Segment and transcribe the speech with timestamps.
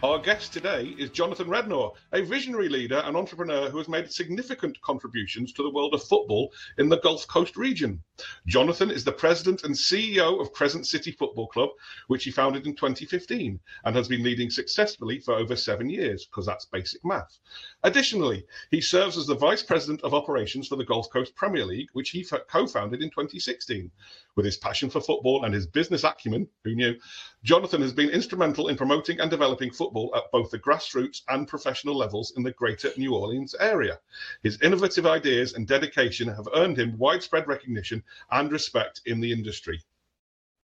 [0.00, 4.80] Our guest today is Jonathan Rednor, a visionary leader and entrepreneur who has made significant
[4.80, 8.00] contributions to the world of football in the Gulf Coast region.
[8.46, 11.70] Jonathan is the president and CEO of Crescent City Football Club,
[12.06, 16.46] which he founded in 2015 and has been leading successfully for over seven years, because
[16.46, 17.36] that's basic math.
[17.84, 21.88] Additionally, he serves as the vice president of operations for the Gulf Coast Premier League,
[21.92, 23.90] which he co founded in 2016.
[24.34, 26.96] With his passion for football and his business acumen, who knew,
[27.44, 31.96] Jonathan has been instrumental in promoting and developing football at both the grassroots and professional
[31.96, 34.00] levels in the greater New Orleans area.
[34.42, 39.82] His innovative ideas and dedication have earned him widespread recognition and respect in the industry.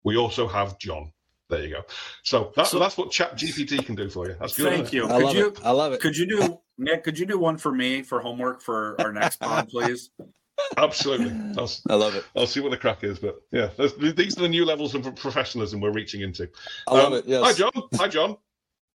[0.04, 1.14] We also have John.
[1.50, 1.84] There you go.
[2.24, 4.36] So, that, so that's what Chat GPT can do for you.
[4.40, 4.74] That's good.
[4.74, 5.06] Thank you.
[5.06, 5.60] I could love you, it.
[5.64, 6.02] I love it.
[6.02, 7.04] Could you do Nick?
[7.04, 10.10] Could you do one for me for homework for our next pod, please?
[10.78, 11.32] Absolutely.
[11.58, 12.24] I'll, I love it.
[12.36, 15.82] I'll see what the crack is, but yeah, these are the new levels of professionalism
[15.82, 16.50] we're reaching into.
[16.88, 17.26] I love um, it.
[17.26, 17.44] Yes.
[17.44, 17.72] Hi, John.
[17.96, 18.38] Hi, John.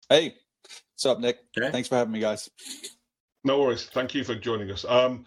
[0.09, 0.35] Hey,
[0.93, 1.39] what's up, Nick?
[1.57, 1.71] Okay.
[1.71, 2.49] Thanks for having me, guys.
[3.43, 3.85] No worries.
[3.85, 4.85] Thank you for joining us.
[4.87, 5.25] Um,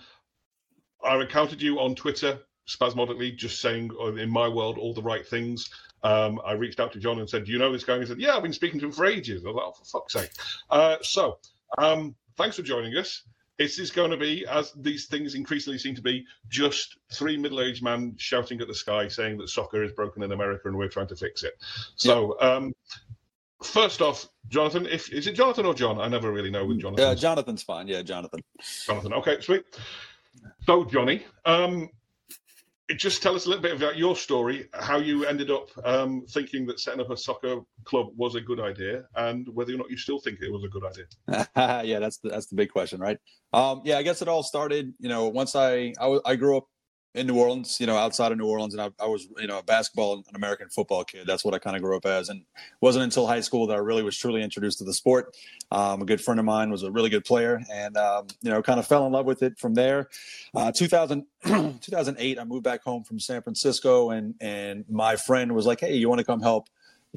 [1.04, 5.26] I encountered you on Twitter spasmodically, just saying uh, in my world all the right
[5.26, 5.70] things.
[6.02, 8.08] Um, I reached out to John and said, "Do you know this guy?" And he
[8.08, 10.12] said, "Yeah, I've been speaking to him for ages." I was like, "Oh, for fuck's
[10.12, 10.30] sake!"
[10.70, 11.38] Uh, so,
[11.78, 13.24] um, thanks for joining us.
[13.58, 17.82] It is going to be, as these things increasingly seem to be, just three middle-aged
[17.82, 21.08] men shouting at the sky, saying that soccer is broken in America and we're trying
[21.08, 21.54] to fix it.
[21.96, 22.72] So, um,
[23.60, 26.00] first off, Jonathan, if is it Jonathan or John?
[26.00, 27.04] I never really know with Jonathan.
[27.04, 27.88] Uh, Jonathan's fine.
[27.88, 28.40] Yeah, Jonathan.
[28.86, 29.12] Jonathan.
[29.14, 29.64] Okay, sweet.
[30.64, 31.90] So, Johnny, um,
[32.96, 36.66] just tell us a little bit about your story, how you ended up um, thinking
[36.66, 39.96] that setting up a soccer club was a good idea, and whether or not you
[39.96, 41.84] still think it was a good idea.
[41.86, 43.18] yeah, that's the, that's the big question, right?
[43.52, 44.94] Um, yeah, I guess it all started.
[44.98, 46.66] You know, once I I, I grew up
[47.18, 49.58] in New Orleans, you know, outside of New Orleans, and I, I was, you know,
[49.58, 51.26] a basketball and American football kid.
[51.26, 52.42] That's what I kind of grew up as, and
[52.80, 55.36] wasn't until high school that I really was truly introduced to the sport.
[55.70, 58.62] Um, a good friend of mine was a really good player, and um, you know,
[58.62, 60.08] kind of fell in love with it from there.
[60.54, 65.66] Uh, 2000, 2008, I moved back home from San Francisco, and and my friend was
[65.66, 66.68] like, "Hey, you want to come help?"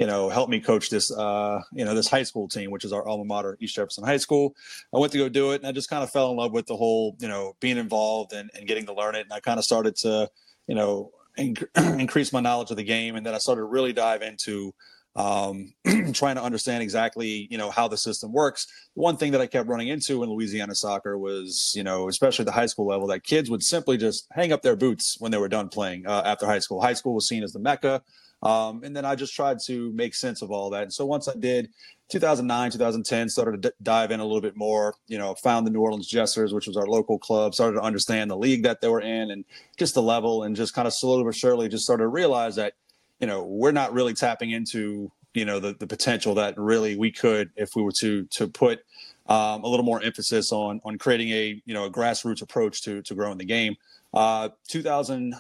[0.02, 2.92] You know, help me coach this, uh, you know, this high school team, which is
[2.92, 4.56] our alma mater, East Jefferson High School.
[4.92, 6.66] I went to go do it, and I just kind of fell in love with
[6.66, 9.22] the whole, you know, being involved and, and getting to learn it.
[9.22, 10.28] And I kind of started to,
[10.66, 11.68] you know, inc-
[12.00, 14.74] increase my knowledge of the game, and then I started to really dive into
[15.16, 15.72] um,
[16.14, 18.66] trying to understand exactly, you know, how the system works.
[18.96, 22.52] One thing that I kept running into in Louisiana soccer was, you know, especially the
[22.52, 25.48] high school level, that kids would simply just hang up their boots when they were
[25.48, 26.82] done playing uh, after high school.
[26.82, 28.02] High school was seen as the mecca
[28.44, 30.84] um, and then I just tried to make sense of all that.
[30.84, 31.70] And so once I did,
[32.10, 34.96] 2009, 2010, started to d- dive in a little bit more.
[35.08, 37.54] You know, found the New Orleans Jesters, which was our local club.
[37.54, 39.46] Started to understand the league that they were in and
[39.78, 42.74] just the level, and just kind of slowly but surely just started to realize that,
[43.20, 47.12] you know, we're not really tapping into you know the the potential that really we
[47.12, 48.80] could if we were to to put
[49.28, 53.02] um, a little more emphasis on on creating a you know a grassroots approach to
[53.04, 53.76] to growing the game.
[54.14, 55.36] Uh, 2000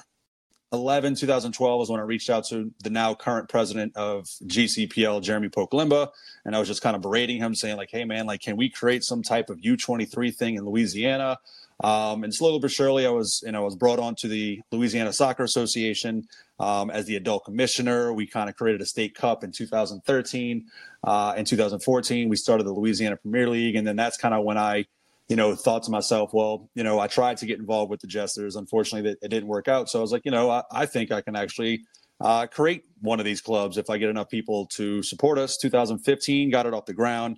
[0.72, 5.50] 2011, 2012 was when I reached out to the now current president of GCPL, Jeremy
[5.50, 6.08] Pokelimba,
[6.46, 8.70] and I was just kind of berating him, saying like, "Hey man, like, can we
[8.70, 11.40] create some type of U23 thing in Louisiana?"
[11.84, 14.62] Um, and slowly but surely, I was, you know, I was brought on to the
[14.72, 16.28] Louisiana Soccer Association
[16.58, 18.14] um, as the adult commissioner.
[18.14, 20.68] We kind of created a state cup in 2013.
[21.04, 24.58] Uh, in 2014, we started the Louisiana Premier League, and then that's kind of when
[24.58, 24.86] I
[25.32, 28.08] you know, thought to myself, well, you know, I tried to get involved with the
[28.08, 28.58] Jesters.
[28.58, 29.90] Unfortunately, it didn't work out.
[29.90, 31.84] So I was like, you know, I, I think I can actually
[32.20, 35.56] uh, create one of these clubs if I get enough people to support us.
[35.56, 37.38] 2015 got it off the ground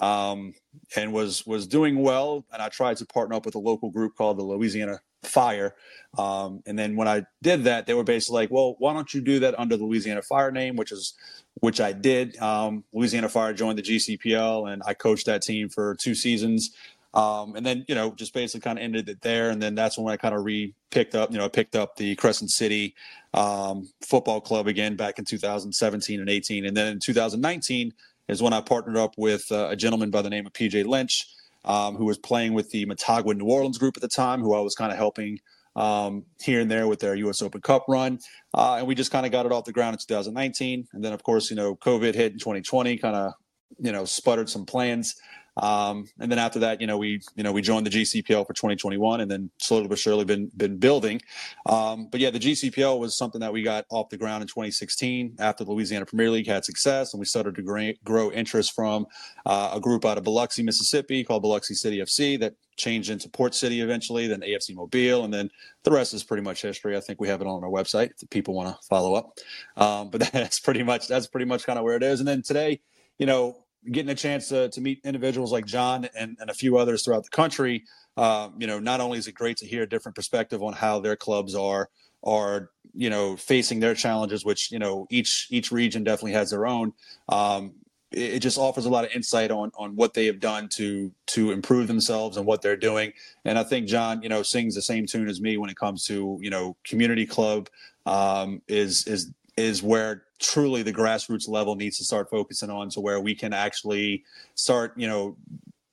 [0.00, 0.54] um,
[0.96, 2.46] and was was doing well.
[2.50, 5.74] And I tried to partner up with a local group called the Louisiana Fire.
[6.16, 9.20] Um, and then when I did that, they were basically like, well, why don't you
[9.20, 11.12] do that under the Louisiana Fire name, which is
[11.60, 12.38] which I did.
[12.38, 16.74] Um, Louisiana Fire joined the GCPL, and I coached that team for two seasons.
[17.14, 19.50] Um, and then, you know, just basically kind of ended it there.
[19.50, 21.96] And then that's when I kind of re picked up, you know, I picked up
[21.96, 22.94] the Crescent City
[23.32, 26.66] um, football club again back in 2017 and 18.
[26.66, 27.92] And then in 2019
[28.28, 31.26] is when I partnered up with uh, a gentleman by the name of PJ Lynch,
[31.64, 34.60] um, who was playing with the Motagua New Orleans group at the time, who I
[34.60, 35.38] was kind of helping
[35.76, 37.42] um, here and there with their U.S.
[37.42, 38.18] Open Cup run.
[38.52, 40.88] Uh, and we just kind of got it off the ground in 2019.
[40.92, 43.32] And then, of course, you know, COVID hit in 2020, kind of,
[43.78, 45.14] you know, sputtered some plans.
[45.56, 48.52] Um, and then after that, you know, we you know we joined the GCPL for
[48.52, 51.20] 2021, and then slowly but surely been been building.
[51.66, 55.36] Um, but yeah, the GCPL was something that we got off the ground in 2016
[55.38, 59.06] after the Louisiana Premier League had success, and we started to grow interest from
[59.46, 63.54] uh, a group out of Biloxi, Mississippi, called Biloxi City FC that changed into Port
[63.54, 65.50] City eventually, then AFC Mobile, and then
[65.84, 66.96] the rest is pretty much history.
[66.96, 69.38] I think we have it on our website if people want to follow up.
[69.76, 72.20] Um, but that's pretty much that's pretty much kind of where it is.
[72.20, 72.80] And then today,
[73.18, 76.78] you know, getting a chance to, to meet individuals like John and, and a few
[76.78, 77.84] others throughout the country,
[78.16, 81.00] uh, you know, not only is it great to hear a different perspective on how
[81.00, 81.88] their clubs are
[82.24, 86.66] are you know facing their challenges, which you know each each region definitely has their
[86.66, 86.92] own.
[87.28, 87.74] Um,
[88.10, 91.52] it, just offers a lot of insight on on what they have done to to
[91.52, 93.12] improve themselves and what they're doing.
[93.44, 96.04] And I think John, you know, sings the same tune as me when it comes
[96.06, 97.68] to you know community club
[98.06, 103.00] um, is is is where truly the grassroots level needs to start focusing on to
[103.00, 104.24] where we can actually
[104.54, 105.36] start you know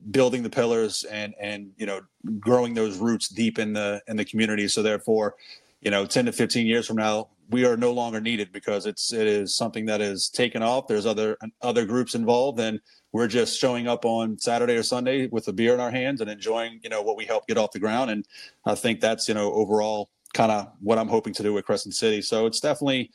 [0.09, 2.01] building the pillars and and you know
[2.39, 4.67] growing those roots deep in the in the community.
[4.67, 5.35] So therefore
[5.81, 9.11] you know 10 to 15 years from now we are no longer needed because it's
[9.13, 10.87] it is something that is taken off.
[10.87, 12.79] There's other other groups involved and
[13.11, 16.29] we're just showing up on saturday or sunday with a beer in our hands and
[16.29, 18.09] enjoying you know what we help get off the ground.
[18.09, 18.25] And
[18.65, 21.93] i think that's you know overall kind of what i'm hoping to do with crescent
[21.93, 22.21] city.
[22.21, 23.11] So it's definitely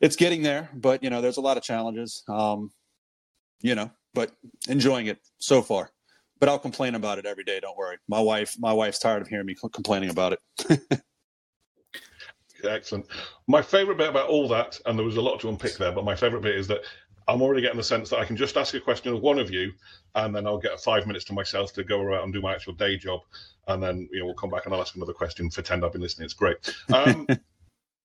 [0.00, 2.22] it's getting there, but you know, there's a lot of challenges.
[2.28, 2.70] Um,
[3.62, 4.32] you know, but
[4.68, 5.90] enjoying it so far.
[6.38, 7.60] But I'll complain about it every day.
[7.60, 7.96] Don't worry.
[8.08, 11.02] My wife, my wife's tired of hearing me complaining about it.
[12.64, 13.06] Excellent.
[13.46, 16.04] My favorite bit about all that, and there was a lot to unpick there, but
[16.04, 16.80] my favorite bit is that
[17.28, 19.50] I'm already getting the sense that I can just ask a question of one of
[19.50, 19.72] you,
[20.14, 22.74] and then I'll get five minutes to myself to go around and do my actual
[22.74, 23.20] day job,
[23.68, 25.48] and then you know we'll come back and I'll ask another question.
[25.50, 26.26] Pretend I've been listening.
[26.26, 26.56] It's great.
[26.92, 27.26] Um,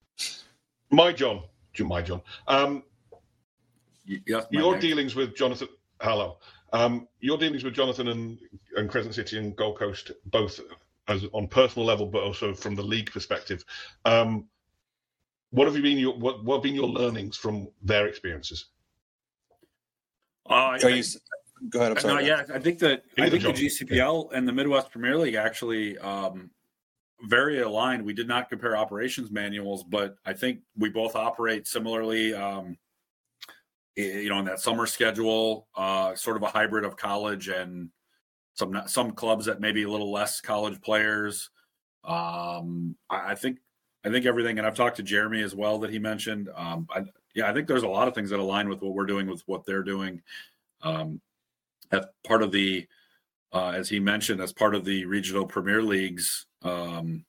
[0.91, 1.43] my John,
[1.79, 2.21] my John.
[2.47, 2.83] Um,
[4.06, 4.81] yes, your name.
[4.81, 5.69] dealings with Jonathan.
[6.01, 6.38] Hello.
[6.73, 8.39] Um, your dealings with Jonathan and,
[8.75, 10.59] and Crescent City and Gulf Coast, both
[11.07, 13.65] as on personal level, but also from the league perspective.
[14.06, 14.47] Um,
[15.50, 18.67] what have you been your what, what have been your learnings from their experiences?
[20.50, 21.03] Uh, I, you,
[21.69, 21.91] go ahead.
[21.91, 22.24] I'm sorry.
[22.24, 24.38] No, yeah, I think that I think the GCPL yeah.
[24.38, 26.50] and the Midwest Premier League actually um,
[27.23, 28.03] very aligned.
[28.03, 32.33] We did not compare operations manuals, but I think we both operate similarly.
[32.33, 32.77] Um,
[33.95, 37.89] you know, in that summer schedule, uh, sort of a hybrid of college and
[38.53, 41.50] some some clubs that maybe a little less college players.
[42.03, 43.59] Um, I, I think
[44.03, 46.50] I think everything, and I've talked to Jeremy as well that he mentioned.
[46.56, 47.03] Um, I,
[47.35, 49.41] yeah, I think there's a lot of things that align with what we're doing with
[49.45, 50.21] what they're doing.
[50.81, 51.21] Um,
[51.91, 52.88] as part of the,
[53.53, 57.25] uh, as he mentioned, as part of the regional Premier Leagues, um,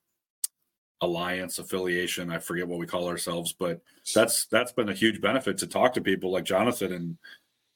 [1.00, 3.80] alliance affiliation i forget what we call ourselves but
[4.14, 7.18] that's that's been a huge benefit to talk to people like jonathan and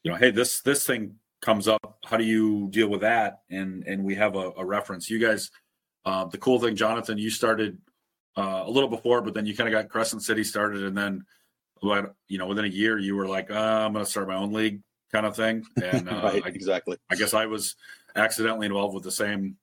[0.05, 1.99] you know hey this this thing comes up.
[2.05, 3.41] How do you deal with that?
[3.50, 5.11] And and we have a, a reference.
[5.11, 5.50] You guys
[6.06, 7.76] uh, the cool thing jonathan you started
[8.37, 11.25] uh, a little before but then you kind of got crescent city started and then
[12.29, 13.55] you know within a year you were like uh,
[13.85, 14.81] i'm going to start my own league
[15.12, 15.64] kind of thing.
[15.82, 16.97] And uh, right, I, exactly.
[17.11, 17.75] I guess i was
[18.14, 19.57] accidentally involved with the same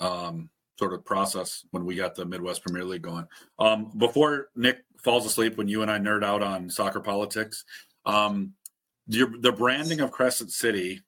[0.00, 3.26] um sort of process when we got the Midwest Premier League going.
[3.58, 7.64] Um, before Nick falls asleep, when you and I nerd out on soccer politics,
[8.06, 8.52] um,
[9.08, 11.00] your, the branding of Crescent City,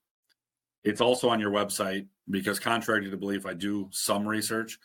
[0.83, 4.79] it's also on your website because, contrary to the belief, I do some research.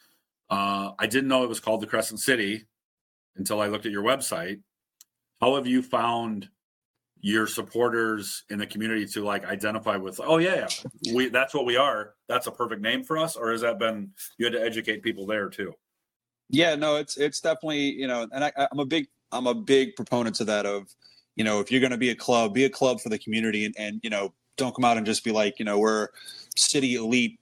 [0.50, 2.65] Uh, I didn't know it was called the Crescent City
[3.38, 4.62] until I looked at your website.
[5.42, 6.50] How have you found
[7.25, 10.67] your supporters in the community to like identify with oh yeah,
[11.12, 12.13] we that's what we are.
[12.29, 15.25] That's a perfect name for us or has that been you had to educate people
[15.25, 15.74] there too?
[16.51, 19.96] Yeah no it's it's definitely you know and I, i'm a big i'm a big
[19.96, 20.88] proponent to that of
[21.36, 23.65] you know if you're going to be a club be a club for the community
[23.65, 26.10] and, and you know don't come out and just be like you know we're
[26.55, 27.39] city elite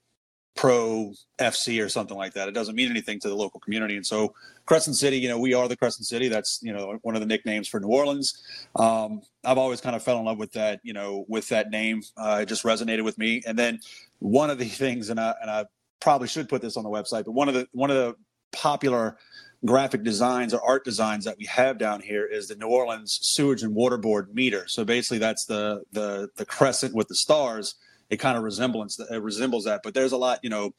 [0.56, 2.48] pro FC or something like that.
[2.48, 3.96] It doesn't mean anything to the local community.
[3.96, 4.34] And so
[4.66, 6.28] Crescent City, you know, we are the Crescent City.
[6.28, 8.42] That's, you know, one of the nicknames for New Orleans.
[8.76, 12.04] Um, I've always kind of fell in love with that, you know, with that name.
[12.16, 13.42] Uh, it just resonated with me.
[13.46, 13.80] And then
[14.20, 15.66] one of the things, and I, and I
[16.00, 18.16] probably should put this on the website, but one of the, one of the
[18.52, 19.18] popular
[19.66, 23.64] graphic designs or art designs that we have down here is the New Orleans sewage
[23.64, 24.68] and water board meter.
[24.68, 27.76] So basically that's the, the, the crescent with the stars
[28.10, 29.82] it kind of resemblance it resembles that.
[29.84, 30.74] But there's a lot, you know,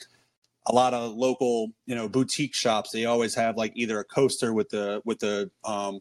[0.67, 2.91] a lot of local, you know, boutique shops.
[2.91, 6.01] They always have like either a coaster with the with the um,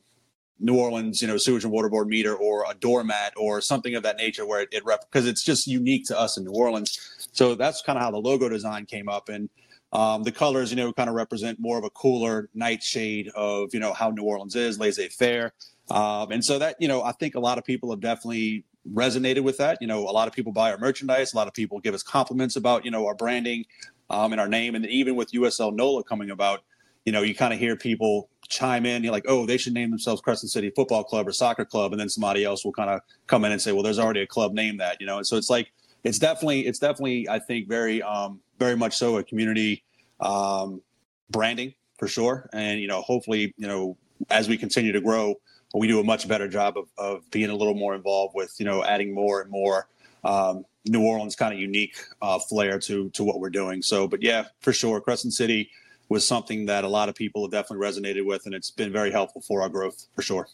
[0.59, 4.03] New Orleans, you know, sewage and water board meter, or a doormat, or something of
[4.03, 7.27] that nature, where it, it because it's just unique to us in New Orleans.
[7.33, 9.49] So that's kind of how the logo design came up, and
[9.91, 13.79] um, the colors, you know, kind of represent more of a cooler nightshade of you
[13.79, 15.53] know how New Orleans is, laissez faire.
[15.89, 19.41] Um, and so that you know, I think a lot of people have definitely resonated
[19.41, 19.77] with that.
[19.81, 21.33] You know, a lot of people buy our merchandise.
[21.33, 23.65] A lot of people give us compliments about you know our branding
[24.09, 24.75] um, and our name.
[24.75, 26.63] And even with USL NOLA coming about,
[27.05, 29.03] you know, you kind of hear people chime in.
[29.03, 31.99] You're like, oh, they should name themselves Crescent City Football Club or Soccer Club, and
[31.99, 34.53] then somebody else will kind of come in and say, well, there's already a club
[34.53, 34.99] named that.
[34.99, 35.71] You know, and so it's like
[36.03, 39.83] it's definitely it's definitely I think very um, very much so a community
[40.19, 40.81] um,
[41.29, 42.49] branding for sure.
[42.53, 43.97] And you know, hopefully, you know,
[44.29, 45.35] as we continue to grow
[45.73, 48.65] we do a much better job of, of being a little more involved with you
[48.65, 49.87] know adding more and more
[50.23, 53.81] um, New Orleans kind of unique uh, flair to to what we're doing.
[53.81, 55.69] So, but yeah, for sure, Crescent City
[56.09, 59.11] was something that a lot of people have definitely resonated with, and it's been very
[59.11, 60.47] helpful for our growth for sure.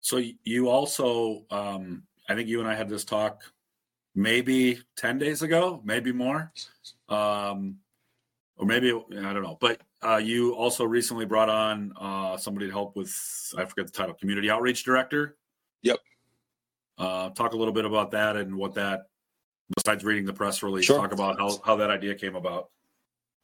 [0.00, 3.42] So you also, um, I think you and I had this talk
[4.14, 6.52] maybe ten days ago, maybe more,
[7.08, 7.76] um,
[8.58, 12.72] or maybe I don't know, but uh, you also recently brought on uh, somebody to
[12.72, 13.14] help with
[13.56, 15.36] I forget the title, community outreach director.
[15.82, 15.98] Yep.
[16.98, 19.06] Uh, talk a little bit about that and what that.
[19.76, 20.98] Besides reading the press release, sure.
[20.98, 22.70] talk about how how that idea came about.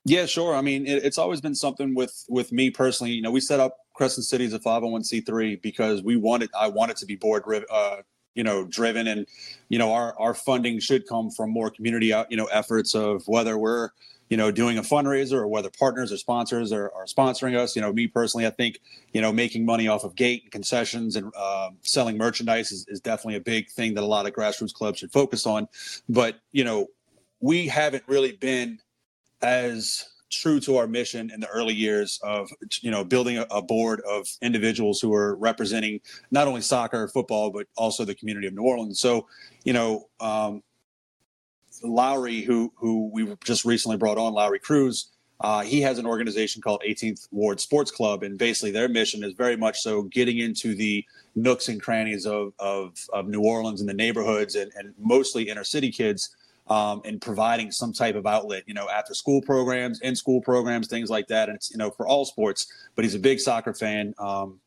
[0.06, 0.54] Yeah, sure.
[0.54, 3.12] I mean, it, it's always been something with with me personally.
[3.12, 6.96] You know, we set up Crescent City as a 501c3 because we wanted I wanted
[6.96, 7.96] to be board uh,
[8.34, 9.26] you know driven and
[9.68, 13.56] you know our our funding should come from more community you know efforts of whether
[13.56, 13.90] we're
[14.34, 17.76] you know, doing a fundraiser or whether partners or sponsors are, are sponsoring us.
[17.76, 18.80] You know, me personally, I think,
[19.12, 23.00] you know, making money off of gate and concessions and uh, selling merchandise is, is
[23.00, 25.68] definitely a big thing that a lot of grassroots clubs should focus on.
[26.08, 26.88] But, you know,
[27.38, 28.80] we haven't really been
[29.40, 32.50] as true to our mission in the early years of
[32.80, 36.00] you know building a, board of individuals who are representing
[36.32, 39.28] not only soccer football but also the community of new orleans so
[39.62, 40.60] you know um,
[41.82, 46.62] Lowry, who who we just recently brought on, Lowry Cruz, uh, he has an organization
[46.62, 50.74] called 18th Ward Sports Club, and basically their mission is very much so getting into
[50.74, 51.04] the
[51.34, 55.64] nooks and crannies of of, of New Orleans and the neighborhoods, and, and mostly inner
[55.64, 56.34] city kids,
[56.68, 60.86] um, and providing some type of outlet, you know, after school programs, in school programs,
[60.86, 61.48] things like that.
[61.48, 64.14] And it's you know for all sports, but he's a big soccer fan.
[64.18, 64.60] Um,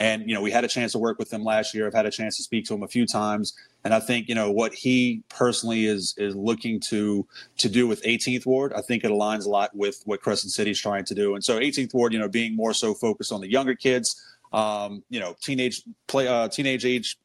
[0.00, 1.86] and you know, we had a chance to work with him last year.
[1.86, 3.52] I've had a chance to speak to him a few times,
[3.84, 7.26] and I think you know what he personally is is looking to
[7.58, 8.72] to do with 18th Ward.
[8.72, 11.34] I think it aligns a lot with what Crescent City is trying to do.
[11.34, 15.04] And so 18th Ward, you know, being more so focused on the younger kids, um,
[15.10, 17.18] you know, teenage play, uh, teenage age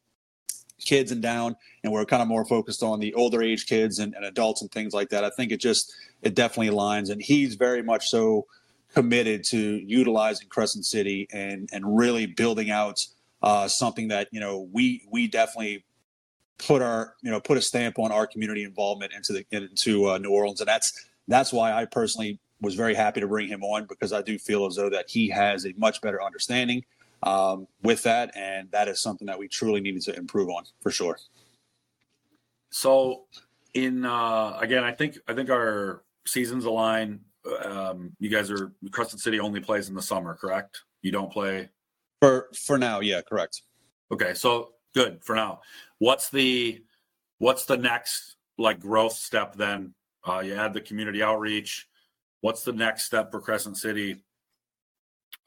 [0.78, 4.14] kids and down, and we're kind of more focused on the older age kids and,
[4.14, 5.24] and adults and things like that.
[5.24, 8.46] I think it just it definitely aligns, and he's very much so
[8.96, 13.06] committed to utilizing Crescent City and and really building out
[13.42, 15.84] uh, something that you know we we definitely
[16.58, 20.18] put our you know put a stamp on our community involvement into the into uh,
[20.18, 23.84] New Orleans, and that's that's why I personally was very happy to bring him on
[23.84, 26.82] because I do feel as though that he has a much better understanding
[27.22, 30.90] um, with that, and that is something that we truly needed to improve on for
[30.90, 31.18] sure.
[32.70, 33.24] So,
[33.74, 37.20] in uh, again, I think I think our seasons align
[37.64, 40.82] um, you guys are Crescent City only plays in the summer, correct?
[41.02, 41.68] You don't play
[42.20, 43.00] for for now.
[43.00, 43.62] Yeah, correct.
[44.12, 45.60] Okay, so good for now.
[45.98, 46.82] What's the
[47.38, 49.94] what's the next like growth step then?
[50.26, 51.88] Uh, you add the community outreach.
[52.40, 54.22] What's the next step for Crescent City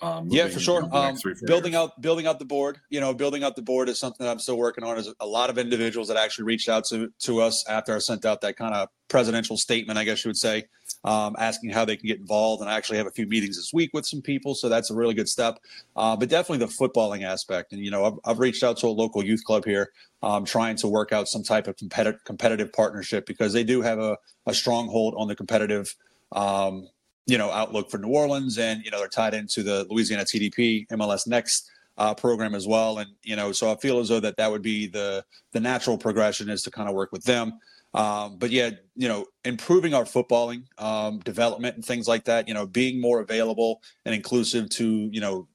[0.01, 0.83] um, yeah, for sure.
[0.95, 1.81] Um, building years.
[1.81, 2.79] out, building out the board.
[2.89, 4.97] You know, building out the board is something that I'm still working on.
[4.97, 8.23] Is a lot of individuals that actually reached out to to us after I sent
[8.25, 10.65] out that kind of presidential statement, I guess you would say,
[11.03, 12.61] um, asking how they can get involved.
[12.61, 14.95] And I actually have a few meetings this week with some people, so that's a
[14.95, 15.59] really good step.
[15.95, 17.73] Uh, but definitely the footballing aspect.
[17.73, 19.91] And you know, I've, I've reached out to a local youth club here,
[20.21, 23.99] um, trying to work out some type of competitive competitive partnership because they do have
[23.99, 25.95] a, a stronghold on the competitive
[26.33, 26.87] um,
[27.25, 30.87] you know outlook for New Orleans, and you know they're tied into the Louisiana TDP
[30.89, 32.97] MLS Next uh, program as well.
[32.97, 35.97] And you know, so I feel as though that that would be the the natural
[35.97, 37.59] progression is to kind of work with them.
[37.93, 42.47] Um, but yeah, you know, improving our footballing um, development and things like that.
[42.47, 45.47] You know, being more available and inclusive to you know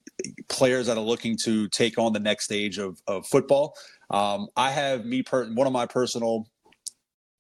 [0.48, 3.74] players that are looking to take on the next stage of of football.
[4.10, 6.46] Um, I have me per one of my personal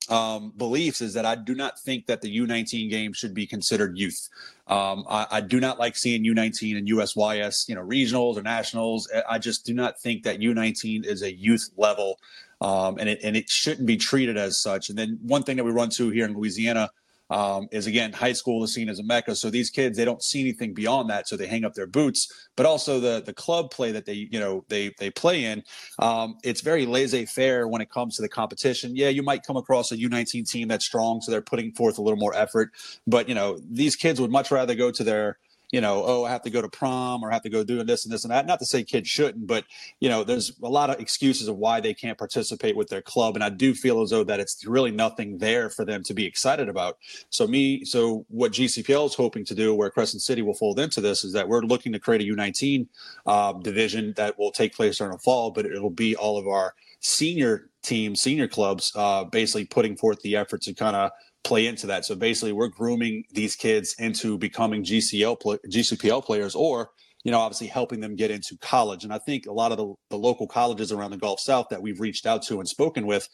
[0.08, 3.96] um, beliefs is that I do not think that the U19 game should be considered
[3.96, 4.28] youth.
[4.66, 9.10] Um, I, I, do not like seeing U19 and USYS, you know, regionals or nationals.
[9.28, 12.18] I just do not think that U19 is a youth level,
[12.60, 14.88] um, and it and it shouldn't be treated as such.
[14.88, 16.90] And then one thing that we run to here in Louisiana
[17.30, 19.34] um, is again high school is seen as a mecca.
[19.34, 21.28] So these kids they don't see anything beyond that.
[21.28, 22.32] So they hang up their boots.
[22.56, 25.62] But also the the club play that they you know they they play in
[25.98, 28.94] um, it's very laissez-faire when it comes to the competition.
[28.94, 32.02] Yeah you might come across a u19 team that's strong so they're putting forth a
[32.02, 32.70] little more effort.
[33.06, 35.38] But you know these kids would much rather go to their
[35.70, 37.86] you know, oh, I have to go to prom or I have to go doing
[37.86, 38.46] this and this and that.
[38.46, 39.64] Not to say kids shouldn't, but
[40.00, 43.34] you know, there's a lot of excuses of why they can't participate with their club,
[43.34, 46.24] and I do feel as though that it's really nothing there for them to be
[46.24, 46.98] excited about.
[47.30, 51.00] So me, so what GCPL is hoping to do, where Crescent City will fold into
[51.00, 52.86] this, is that we're looking to create a U19
[53.26, 56.74] uh, division that will take place during the fall, but it'll be all of our
[57.00, 61.10] senior teams, senior clubs, uh, basically putting forth the effort to kind of
[61.44, 62.04] play into that.
[62.04, 66.90] So basically, we're grooming these kids into becoming GCL GCPL players, or
[67.22, 69.04] you know, obviously helping them get into college.
[69.04, 71.80] And I think a lot of the, the local colleges around the Gulf South that
[71.80, 73.28] we've reached out to and spoken with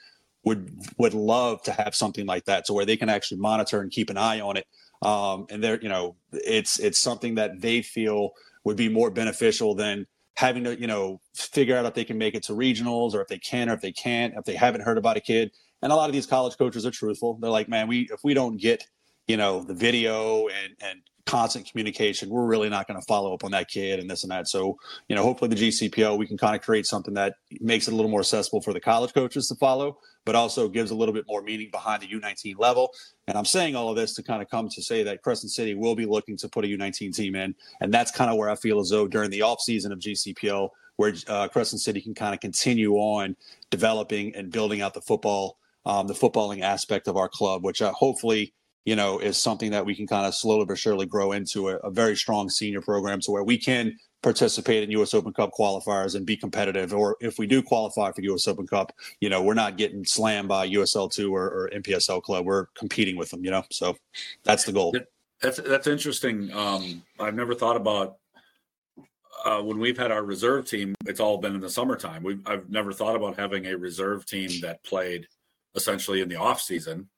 [0.44, 3.90] would would love to have something like that, so where they can actually monitor and
[3.90, 4.66] keep an eye on it.
[5.02, 8.30] Um, and they're, you know, it's it's something that they feel
[8.64, 12.34] would be more beneficial than having to, you know, figure out if they can make
[12.34, 14.98] it to regionals or if they can or if they can't, if they haven't heard
[14.98, 15.50] about a kid
[15.82, 17.38] and a lot of these college coaches are truthful.
[17.40, 18.84] They're like, man, we if we don't get
[19.26, 23.44] you know the video and and constant communication, we're really not going to follow up
[23.44, 24.49] on that kid and this and that.
[24.49, 24.76] So,
[25.08, 27.94] you know, hopefully the GCPL, we can kind of create something that makes it a
[27.94, 31.25] little more accessible for the college coaches to follow, but also gives a little bit
[31.28, 32.92] more meaning behind the U19 level.
[33.28, 35.75] And I'm saying all of this to kind of come to say that Crescent City
[35.75, 37.54] will be looking to put a U19 team in.
[37.80, 40.70] And that's kind of where I feel as though during the off season of GCPL,
[40.96, 43.37] where uh, Crescent City can kind of continue on
[43.70, 47.92] developing and building out the football um, the footballing aspect of our club, which uh,
[47.92, 48.52] hopefully
[48.84, 51.76] you know is something that we can kind of slowly but surely grow into a,
[51.76, 55.14] a, very strong senior program, to where we can participate in U.S.
[55.14, 56.92] Open Cup qualifiers and be competitive.
[56.92, 58.46] Or if we do qualify for U.S.
[58.46, 62.44] Open Cup, you know we're not getting slammed by USL two or, or NPSL club.
[62.44, 63.44] We're competing with them.
[63.44, 63.96] You know, so
[64.44, 64.94] that's the goal.
[65.40, 66.52] That's that's interesting.
[66.52, 68.16] Um, I've never thought about
[69.44, 72.22] uh, when we've had our reserve team, it's all been in the summertime.
[72.22, 75.26] We've, I've never thought about having a reserve team that played
[75.74, 77.08] essentially in the off season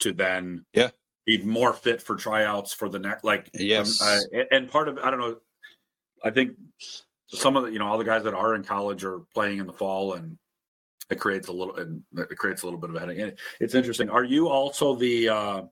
[0.00, 0.90] to then yeah.
[1.26, 4.00] be more fit for tryouts for the next like yes.
[4.00, 5.36] Um, uh, and part of i don't know
[6.24, 6.52] i think
[7.28, 9.66] some of the you know all the guys that are in college are playing in
[9.66, 10.38] the fall and
[11.10, 13.38] it creates a little and it creates a little bit of a headache.
[13.60, 14.10] It's interesting.
[14.10, 15.62] Are you also the uh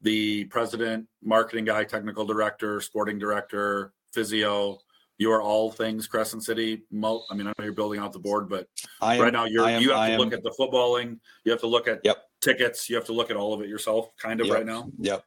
[0.00, 4.78] the president marketing guy technical director sporting director physio
[5.18, 6.82] you are all things Crescent City.
[6.92, 8.68] I mean, I know you're building out the board, but
[9.02, 11.18] am, right now you're am, you have to am, look at the footballing.
[11.44, 12.28] You have to look at yep.
[12.40, 12.88] tickets.
[12.88, 14.56] You have to look at all of it yourself, kind of yep.
[14.56, 14.90] right now.
[14.98, 15.24] Yep.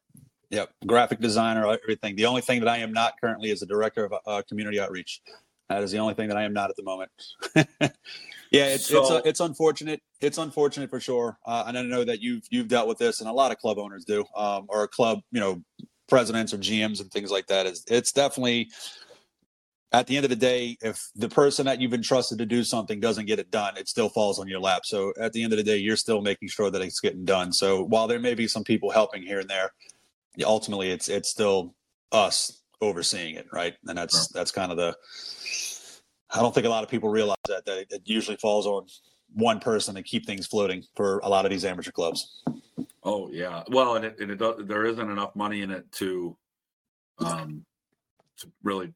[0.50, 0.70] Yep.
[0.86, 2.16] Graphic designer, everything.
[2.16, 5.22] The only thing that I am not currently is a director of uh, community outreach.
[5.70, 7.12] That is the only thing that I am not at the moment.
[8.52, 10.02] yeah, it's so, it's uh, it's unfortunate.
[10.20, 11.38] It's unfortunate for sure.
[11.46, 13.78] Uh, and I know that you've you've dealt with this, and a lot of club
[13.78, 15.62] owners do, um, or club you know
[16.10, 17.66] presidents or GMs and things like that.
[17.66, 18.70] Is it's definitely
[19.94, 23.00] at the end of the day, if the person that you've entrusted to do something
[23.00, 24.86] doesn't get it done, it still falls on your lap.
[24.86, 27.52] So at the end of the day, you're still making sure that it's getting done.
[27.52, 29.72] So while there may be some people helping here and there,
[30.46, 31.76] ultimately it's it's still
[32.12, 33.74] us overseeing it, right?
[33.86, 34.96] And that's that's kind of the.
[36.34, 38.88] I don't think a lot of people realize that that it usually falls on
[39.34, 42.44] one person to keep things floating for a lot of these amateur clubs.
[43.04, 46.38] Oh yeah, well, and it, and it does, there isn't enough money in it to,
[47.20, 47.66] um,
[48.38, 48.94] to really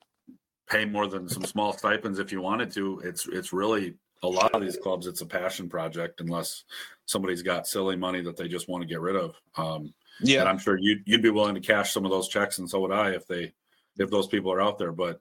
[0.67, 3.01] pay more than some small stipends if you wanted to.
[3.03, 5.07] It's it's really a lot of these clubs.
[5.07, 6.63] It's a passion project unless
[7.05, 9.35] somebody's got silly money that they just want to get rid of.
[9.57, 12.59] Um, yeah, and I'm sure you'd you'd be willing to cash some of those checks,
[12.59, 13.53] and so would I if they
[13.97, 14.91] if those people are out there.
[14.91, 15.19] But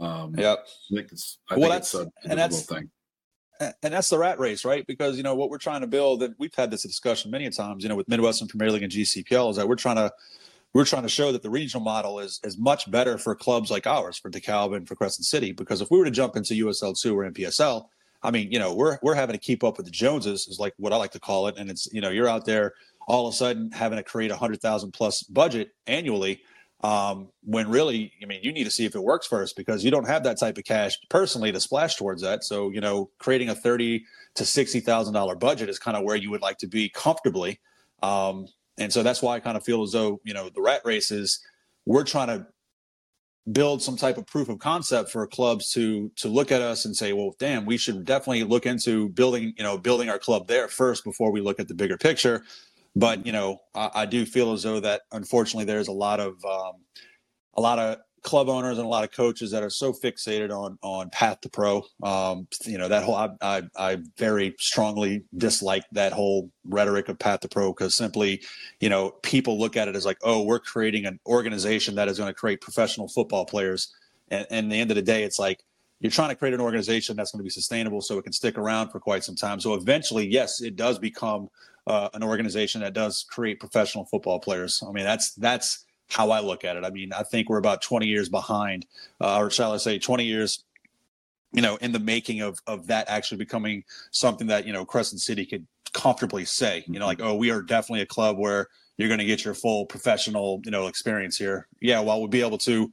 [0.00, 2.90] um, yeah, I think it's I well, think that's, it's a and that's, thing.
[3.60, 4.84] And that's the rat race, right?
[4.86, 7.82] Because you know what we're trying to build, and we've had this discussion many times.
[7.84, 10.12] You know, with Midwestern Premier League and GCPL, is that we're trying to
[10.74, 13.86] we're trying to show that the regional model is is much better for clubs like
[13.86, 15.52] ours, for DeKalb and for Crescent City.
[15.52, 17.86] Because if we were to jump into USL two or NPSL,
[18.22, 20.74] I mean, you know, we're we're having to keep up with the Joneses, is like
[20.76, 21.56] what I like to call it.
[21.56, 22.74] And it's you know, you're out there
[23.06, 26.42] all of a sudden having to create a hundred thousand plus budget annually.
[26.82, 29.90] Um, when really, I mean, you need to see if it works first because you
[29.90, 32.44] don't have that type of cash personally to splash towards that.
[32.44, 36.16] So, you know, creating a thirty to sixty thousand dollar budget is kind of where
[36.16, 37.60] you would like to be comfortably.
[38.02, 40.82] Um, and so that's why I kind of feel as though, you know, the rat
[40.84, 41.40] races,
[41.86, 42.46] we're trying to
[43.52, 46.96] build some type of proof of concept for clubs to to look at us and
[46.96, 50.68] say, well, damn, we should definitely look into building, you know, building our club there
[50.68, 52.42] first before we look at the bigger picture.
[52.96, 56.42] But you know, I, I do feel as though that unfortunately there's a lot of
[56.44, 56.74] um,
[57.54, 60.78] a lot of club owners and a lot of coaches that are so fixated on
[60.82, 61.84] on path to pro.
[62.02, 67.18] Um, you know that whole I, I, I very strongly dislike that whole rhetoric of
[67.18, 68.42] path to pro because simply,
[68.80, 72.18] you know, people look at it as like, oh, we're creating an organization that is
[72.18, 73.94] going to create professional football players,
[74.30, 75.62] and, and the end of the day, it's like
[76.00, 78.58] you're trying to create an organization that's going to be sustainable so it can stick
[78.58, 79.60] around for quite some time.
[79.60, 81.48] So eventually, yes, it does become
[81.86, 84.82] uh, an organization that does create professional football players.
[84.86, 86.84] I mean, that's that's how I look at it.
[86.84, 88.86] I mean, I think we're about 20 years behind,
[89.20, 90.64] uh, or shall I say, 20 years,
[91.52, 95.20] you know, in the making of of that actually becoming something that you know Crescent
[95.20, 96.84] City could comfortably say.
[96.86, 99.54] You know, like, oh, we are definitely a club where you're going to get your
[99.54, 101.68] full professional, you know, experience here.
[101.80, 102.92] Yeah, while we'll be able to,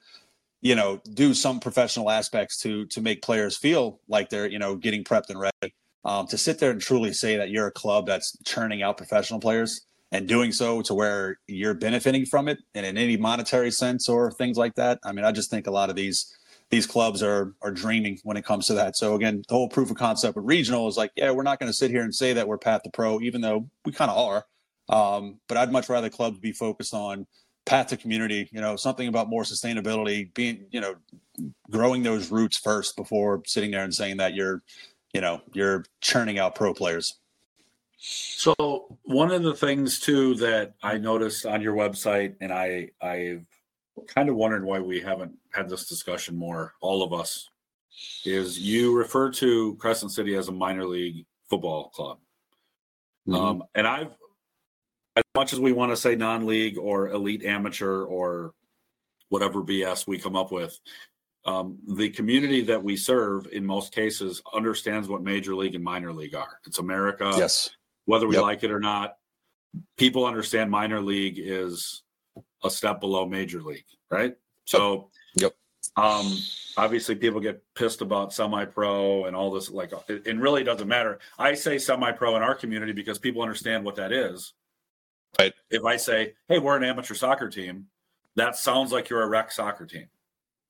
[0.62, 4.76] you know, do some professional aspects to to make players feel like they're, you know,
[4.76, 5.74] getting prepped and ready.
[6.04, 9.40] Um, to sit there and truly say that you're a club that's churning out professional
[9.40, 14.10] players and doing so to where you're benefiting from it and in any monetary sense
[14.10, 15.00] or things like that.
[15.04, 16.36] I mean, I just think a lot of these
[16.70, 18.96] these clubs are are dreaming when it comes to that.
[18.96, 21.70] So again, the whole proof of concept with regional is like, yeah, we're not going
[21.70, 24.18] to sit here and say that we're path to pro, even though we kind of
[24.18, 24.46] are.
[24.90, 27.28] Um, but I'd much rather clubs be focused on
[27.66, 30.96] path to community, you know, something about more sustainability, being, you know,
[31.70, 34.64] growing those roots first before sitting there and saying that you're,
[35.14, 37.21] you know, you're churning out pro players.
[38.04, 43.46] So one of the things too that I noticed on your website, and I I've
[44.08, 47.48] kind of wondered why we haven't had this discussion more, all of us,
[48.26, 52.18] is you refer to Crescent City as a minor league football club.
[53.28, 53.36] Mm-hmm.
[53.36, 54.16] Um, and I've
[55.16, 58.54] as much as we want to say non-league or elite amateur or
[59.30, 60.80] whatever BS we come up with,
[61.46, 66.14] um, the community that we serve in most cases understands what major league and minor
[66.14, 66.60] league are.
[66.66, 67.32] It's America.
[67.38, 67.70] Yes.
[68.06, 68.44] Whether we yep.
[68.44, 69.16] like it or not,
[69.98, 72.04] people understand minor league is
[72.64, 74.36] a step below major league, right?
[74.66, 75.54] So, yep.
[75.98, 76.38] Um,
[76.78, 79.70] obviously, people get pissed about semi-pro and all this.
[79.70, 81.20] Like, it, it really doesn't matter.
[81.38, 84.54] I say semi-pro in our community because people understand what that is
[85.40, 85.54] Right.
[85.70, 87.88] If I say, "Hey, we're an amateur soccer team,"
[88.36, 90.10] that sounds like you're a rec soccer team.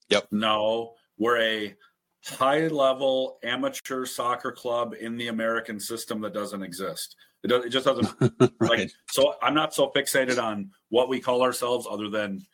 [0.09, 0.27] Yep.
[0.31, 1.75] No, we're a
[2.25, 7.15] high level amateur soccer club in the American system that doesn't exist.
[7.43, 8.07] It, does, it just doesn't
[8.59, 8.69] right.
[8.69, 12.45] like so I'm not so fixated on what we call ourselves other than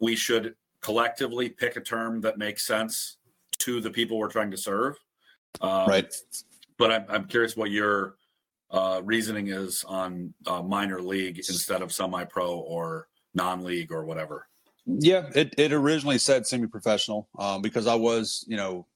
[0.00, 3.18] we should collectively pick a term that makes sense
[3.58, 4.96] to the people we're trying to serve.
[5.60, 6.12] Um, right.
[6.78, 8.16] But I'm, I'm curious what your
[8.70, 14.48] uh, reasoning is on uh, minor league instead of semi-pro or non-league or whatever.
[14.86, 18.86] Yeah, it, it originally said semi-professional um, because I was, you know,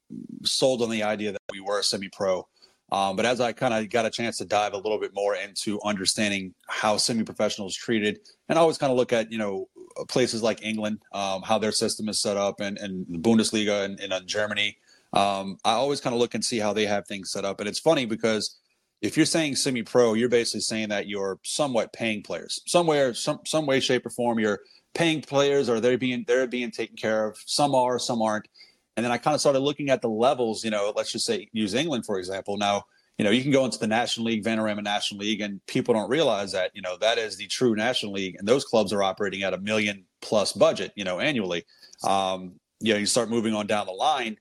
[0.44, 2.46] sold on the idea that we were semi-pro.
[2.92, 5.34] Um, but as I kind of got a chance to dive a little bit more
[5.34, 9.68] into understanding how semi professionals treated, and I always kind of look at, you know,
[10.08, 13.98] places like England, um, how their system is set up, and, and the Bundesliga and,
[13.98, 14.76] and in Germany.
[15.12, 17.60] Um, I always kind of look and see how they have things set up.
[17.60, 18.58] And it's funny because
[19.00, 23.66] if you're saying semi-pro, you're basically saying that you're somewhat paying players somewhere, some some
[23.66, 24.38] way, shape, or form.
[24.38, 24.60] You're
[24.94, 27.38] paying players, or they're being they're being taken care of.
[27.46, 28.46] Some are, some aren't.
[28.96, 30.64] And then I kind of started looking at the levels.
[30.64, 32.56] You know, let's just say use England for example.
[32.56, 32.84] Now,
[33.18, 36.10] you know, you can go into the National League, Vanarama National League, and people don't
[36.10, 39.42] realize that you know that is the true National League, and those clubs are operating
[39.42, 41.64] at a million plus budget, you know, annually.
[42.04, 44.36] Um, you know, you start moving on down the line,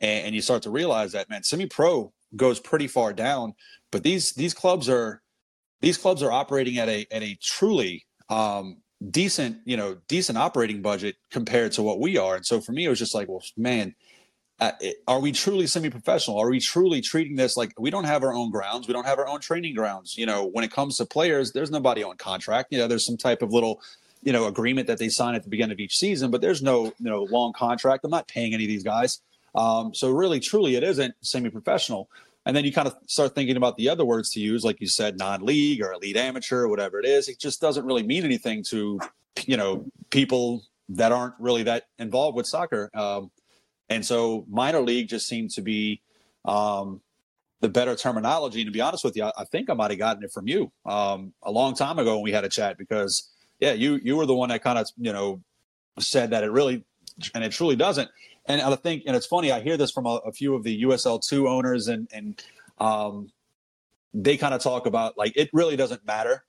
[0.00, 3.54] and, and you start to realize that man, semi-pro goes pretty far down
[3.90, 5.22] but these these clubs are
[5.80, 8.78] these clubs are operating at a at a truly um,
[9.10, 12.36] decent you know decent operating budget compared to what we are.
[12.36, 13.94] And so for me, it was just like, well, man.
[14.60, 14.72] Uh,
[15.06, 16.36] are we truly semi-professional?
[16.36, 18.88] Are we truly treating this like we don't have our own grounds?
[18.88, 20.18] We don't have our own training grounds.
[20.18, 22.72] You know, when it comes to players, there's nobody on contract.
[22.72, 23.80] You know, there's some type of little,
[24.24, 26.86] you know, agreement that they sign at the beginning of each season, but there's no,
[26.86, 28.02] you know, long contract.
[28.02, 29.20] I'm not paying any of these guys.
[29.54, 32.10] Um, so really, truly, it isn't semi-professional.
[32.48, 34.86] And then you kind of start thinking about the other words to use, like you
[34.86, 37.28] said, non-league or elite amateur or whatever it is.
[37.28, 38.98] It just doesn't really mean anything to,
[39.44, 42.88] you know, people that aren't really that involved with soccer.
[42.94, 43.30] Um,
[43.90, 46.00] and so minor league just seemed to be
[46.46, 47.02] um,
[47.60, 48.62] the better terminology.
[48.62, 50.48] And to be honest with you, I, I think I might have gotten it from
[50.48, 53.28] you um, a long time ago when we had a chat because,
[53.60, 55.42] yeah, you you were the one that kind of you know
[55.98, 56.82] said that it really
[57.34, 58.08] and it truly doesn't.
[58.48, 60.82] And I think, and it's funny, I hear this from a, a few of the
[60.82, 62.42] USL two owners, and and
[62.78, 63.30] um,
[64.14, 66.44] they kind of talk about like it really doesn't matter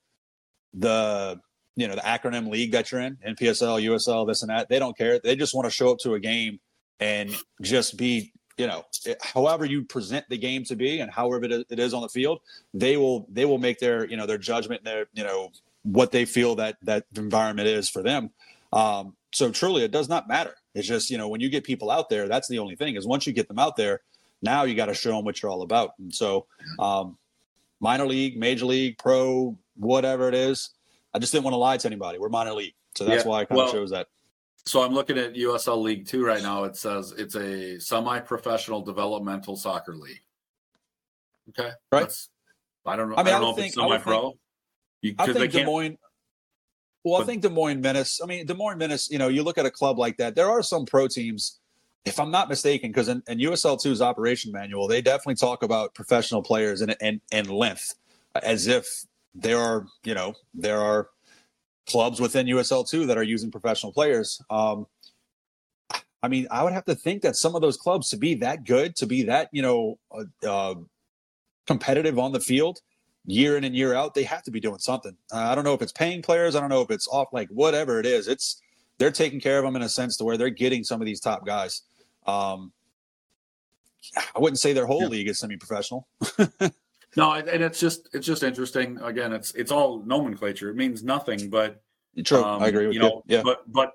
[0.74, 1.40] the
[1.76, 4.70] you know the acronym league that you're in, NPSL, USL, this and that.
[4.70, 5.20] They don't care.
[5.20, 6.60] They just want to show up to a game
[7.00, 8.84] and just be you know
[9.22, 12.42] however you present the game to be and however it is on the field
[12.74, 15.50] they will they will make their you know their judgment and their you know
[15.84, 18.30] what they feel that that environment is for them
[18.74, 21.90] um, so truly it does not matter it's just, you know, when you get people
[21.90, 24.02] out there, that's the only thing is once you get them out there,
[24.42, 25.94] now you got to show them what you're all about.
[26.00, 26.46] And so,
[26.78, 27.18] um,
[27.80, 30.72] minor league, major league, pro, whatever it is,
[31.14, 32.20] I just didn't want to lie to anybody.
[32.20, 32.76] We're minor league.
[32.96, 33.30] So that's yeah.
[33.30, 34.08] why I kind well, of chose that.
[34.66, 36.66] So I'm looking at USL League Two right now.
[36.66, 40.22] It says it's a semi-professional developmental soccer league.
[41.50, 42.02] Okay, right.
[42.02, 42.30] That's,
[42.86, 43.16] I don't know.
[43.16, 44.18] I, mean, I don't I know think, if it's semi-pro.
[44.18, 44.36] I think,
[45.02, 45.98] you, I think Des Moines.
[47.04, 48.20] Well, but, I think Des Moines Menace.
[48.22, 49.10] I mean, Des Moines Menace.
[49.10, 50.36] You know, you look at a club like that.
[50.36, 51.60] There are some pro teams,
[52.06, 55.94] if I'm not mistaken, because in, in USL 2's operation manual, they definitely talk about
[55.94, 57.96] professional players and and and length,
[58.44, 61.10] as if there are you know there are
[61.88, 64.42] clubs within USL 2 that are using professional players.
[64.50, 64.86] Um,
[66.22, 68.66] I mean, I would have to think that some of those clubs to be that
[68.66, 70.76] good, to be that you know uh, uh,
[71.66, 72.80] competitive on the field,
[73.30, 75.16] year in and year out, they have to be doing something.
[75.32, 76.56] Uh, I don't know if it's paying players.
[76.56, 78.28] I don't know if it's off, like whatever it is.
[78.28, 78.62] It's
[78.98, 81.20] they're taking care of them in a sense to where they're getting some of these
[81.20, 81.84] top guys.
[82.26, 82.72] Um,
[84.16, 85.08] I wouldn't say their whole yeah.
[85.08, 86.08] league is semi-professional.
[87.16, 89.00] no, and it's just it's just interesting.
[89.02, 90.70] Again, it's it's all nomenclature.
[90.70, 91.82] It means nothing, but
[92.24, 92.44] true.
[92.44, 93.02] Um, I agree with you.
[93.02, 93.38] Know, you.
[93.38, 93.94] Yeah, but but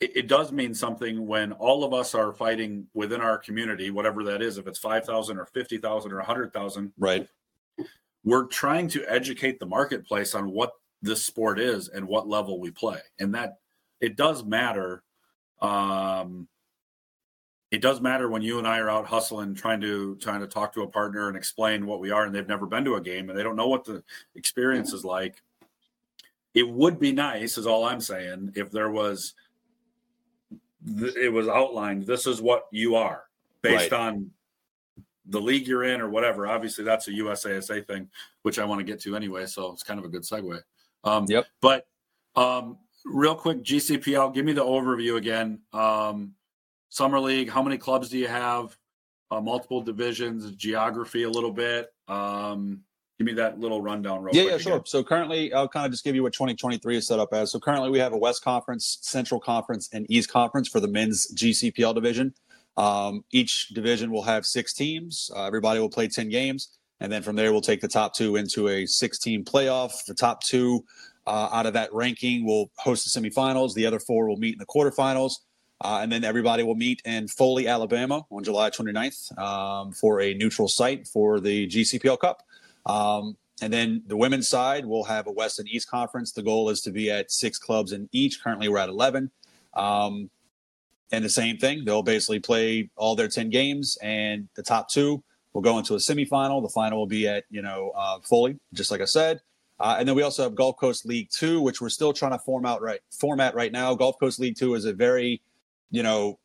[0.00, 4.24] it, it, does mean something when all of us are fighting within our community, whatever
[4.24, 4.58] that is.
[4.58, 7.28] If it's five thousand or fifty thousand or a hundred thousand, right?
[8.24, 12.70] We're trying to educate the marketplace on what this sport is and what level we
[12.70, 13.58] play and that
[14.00, 15.02] it does matter
[15.60, 16.46] um
[17.72, 20.72] it does matter when you and I are out hustling trying to trying to talk
[20.74, 23.30] to a partner and explain what we are and they've never been to a game
[23.30, 24.02] and they don't know what the
[24.36, 25.42] experience is like
[26.54, 29.34] it would be nice is all I'm saying if there was
[31.16, 33.24] it was outlined this is what you are
[33.62, 34.00] based right.
[34.00, 34.30] on
[35.26, 36.46] the league you're in or whatever.
[36.46, 38.08] Obviously, that's a USASA thing,
[38.42, 39.46] which I want to get to anyway.
[39.46, 40.60] So it's kind of a good segue.
[41.04, 41.46] Um, yep.
[41.60, 41.86] But
[42.36, 45.60] um, real quick, GCPL, give me the overview again.
[45.72, 46.34] Um,
[46.88, 48.76] Summer League, how many clubs do you have?
[49.30, 51.90] Uh, multiple divisions, geography a little bit.
[52.06, 52.82] Um,
[53.18, 54.52] give me that little rundown real yeah, quick.
[54.52, 54.82] Yeah, sure.
[54.84, 57.50] So currently, I'll kind of just give you what 2023 is set up as.
[57.50, 61.32] So currently, we have a West Conference, Central Conference, and East Conference for the men's
[61.34, 62.34] GCPL division.
[62.76, 65.30] Um, each division will have six teams.
[65.34, 66.78] Uh, everybody will play 10 games.
[67.00, 70.04] And then from there, we'll take the top two into a 16 playoff.
[70.06, 70.84] The top two
[71.26, 73.74] uh, out of that ranking will host the semifinals.
[73.74, 75.34] The other four will meet in the quarterfinals.
[75.80, 80.32] Uh, and then everybody will meet in Foley, Alabama on July 29th um, for a
[80.34, 82.42] neutral site for the GCPL Cup.
[82.86, 86.32] Um, and then the women's side will have a West and East conference.
[86.32, 88.42] The goal is to be at six clubs in each.
[88.42, 89.30] Currently, we're at 11.
[89.74, 90.30] Um,
[91.12, 95.22] and the same thing, they'll basically play all their 10 games, and the top two
[95.52, 96.62] will go into a semifinal.
[96.62, 99.40] The final will be at, you know, uh, Foley, just like I said.
[99.78, 102.38] Uh, and then we also have Gulf Coast League Two, which we're still trying to
[102.38, 103.94] form out right format right now.
[103.94, 105.42] Gulf Coast League Two is a very,
[105.90, 106.38] you know,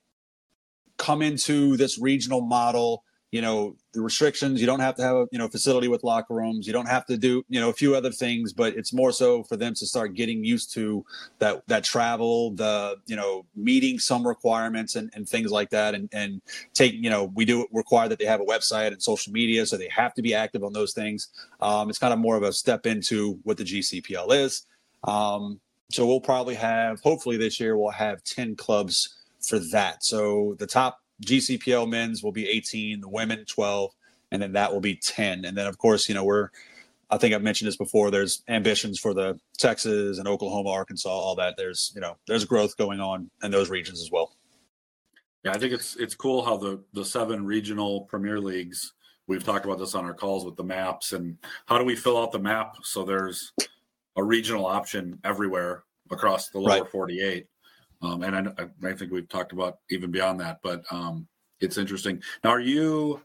[0.98, 5.28] come into this regional model you know the restrictions you don't have to have a
[5.32, 7.96] you know facility with locker rooms you don't have to do you know a few
[7.96, 11.06] other things but it's more so for them to start getting used to
[11.40, 16.10] that that travel the you know meeting some requirements and, and things like that and
[16.14, 16.42] and
[16.74, 19.78] take you know we do require that they have a website and social media so
[19.78, 21.30] they have to be active on those things.
[21.62, 24.66] Um, it's kind of more of a step into what the gcpl is.
[25.04, 25.60] Um,
[25.92, 30.04] so we'll probably have hopefully this year we'll have 10 clubs for that.
[30.04, 33.92] So the top GCPL men's will be 18, the women 12,
[34.32, 35.46] and then that will be 10.
[35.46, 36.50] And then, of course, you know, we're,
[37.10, 41.36] I think I've mentioned this before, there's ambitions for the Texas and Oklahoma, Arkansas, all
[41.36, 41.56] that.
[41.58, 44.36] There's, you know, there's growth going on in those regions as well.
[45.44, 48.94] Yeah, I think it's it's cool how the the seven regional premier leagues
[49.28, 52.18] we've talked about this on our calls with the maps and how do we fill
[52.18, 53.54] out the map so there's
[54.16, 56.92] a regional option everywhere across the lower right.
[56.92, 57.48] 48
[58.02, 61.28] um, and I, I, think we've talked about even beyond that, but um,
[61.60, 62.22] it's interesting.
[62.44, 63.22] Now, are you?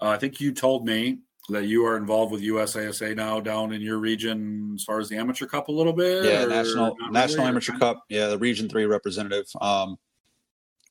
[0.00, 1.18] Uh, I think you told me
[1.50, 5.16] that you are involved with USASA now down in your region as far as the
[5.16, 6.24] amateur cup a little bit.
[6.24, 7.50] Yeah, national national really?
[7.50, 8.02] amateur cup.
[8.08, 9.46] Yeah, the region three representative.
[9.60, 9.98] Um,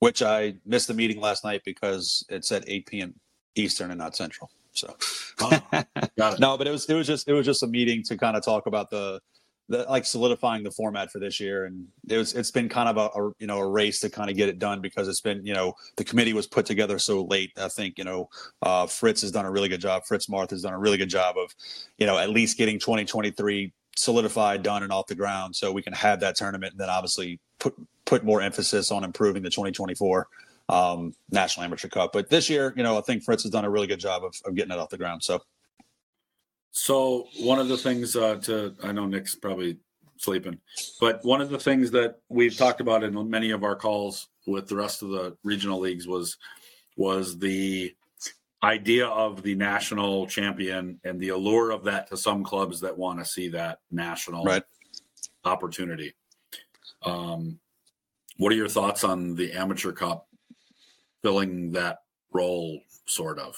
[0.04, 3.14] which I missed the meeting last night because it's at 8 p.m.
[3.56, 4.52] Eastern and not Central.
[4.74, 4.98] So,
[5.40, 5.62] oh,
[6.40, 8.44] no, but it was it was just it was just a meeting to kind of
[8.44, 9.22] talk about the
[9.74, 11.66] the, like solidifying the format for this year.
[11.66, 14.30] And it was it's been kind of a, a, you know a race to kind
[14.30, 17.24] of get it done because it's been you know the committee was put together so
[17.24, 17.52] late.
[17.58, 18.30] I think you know
[18.62, 20.04] uh, fritz has done a really good job.
[20.06, 21.54] Fritz marth has done a really good job of
[21.98, 25.94] you know at least getting 2023 solidified done and off the ground so we can
[25.94, 30.28] have that tournament and then obviously put put more emphasis on improving the 2024
[30.70, 32.12] um, national amateur cup.
[32.14, 34.36] But this year you know i think fritz has done a really good job of,
[34.46, 35.24] of getting it off the ground.
[35.24, 35.42] So
[36.76, 39.78] so one of the things uh, to I know Nick's probably
[40.18, 40.58] sleeping,
[41.00, 44.68] but one of the things that we've talked about in many of our calls with
[44.68, 46.36] the rest of the regional leagues was
[46.98, 47.96] was the
[48.64, 53.20] idea of the national champion and the allure of that to some clubs that want
[53.20, 54.64] to see that national right.
[55.46, 56.16] opportunity.
[57.06, 57.60] Um,
[58.38, 60.28] what are your thoughts on the amateur cup
[61.22, 62.00] filling that
[62.32, 63.56] role, sort of?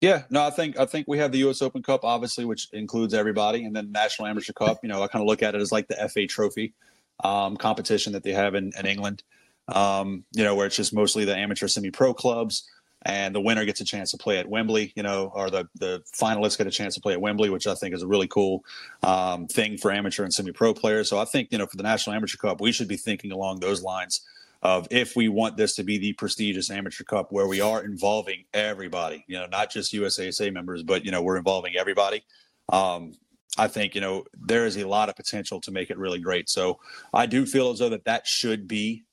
[0.00, 1.62] Yeah, no, I think I think we have the U.S.
[1.62, 4.80] Open Cup, obviously, which includes everybody, and then National Amateur Cup.
[4.82, 6.74] You know, I kind of look at it as like the FA Trophy
[7.22, 9.22] um, competition that they have in, in England.
[9.68, 12.68] Um, you know, where it's just mostly the amateur semi-pro clubs,
[13.06, 14.92] and the winner gets a chance to play at Wembley.
[14.94, 17.74] You know, or the the finalists get a chance to play at Wembley, which I
[17.74, 18.62] think is a really cool
[19.02, 21.08] um, thing for amateur and semi-pro players.
[21.08, 23.60] So I think you know for the National Amateur Cup, we should be thinking along
[23.60, 24.20] those lines
[24.64, 28.44] of if we want this to be the prestigious amateur cup where we are involving
[28.54, 32.24] everybody, you know, not just USASA members, but you know, we're involving everybody.
[32.72, 33.12] Um,
[33.56, 36.48] I think you know there is a lot of potential to make it really great.
[36.48, 36.80] So
[37.12, 39.04] I do feel as though that that should be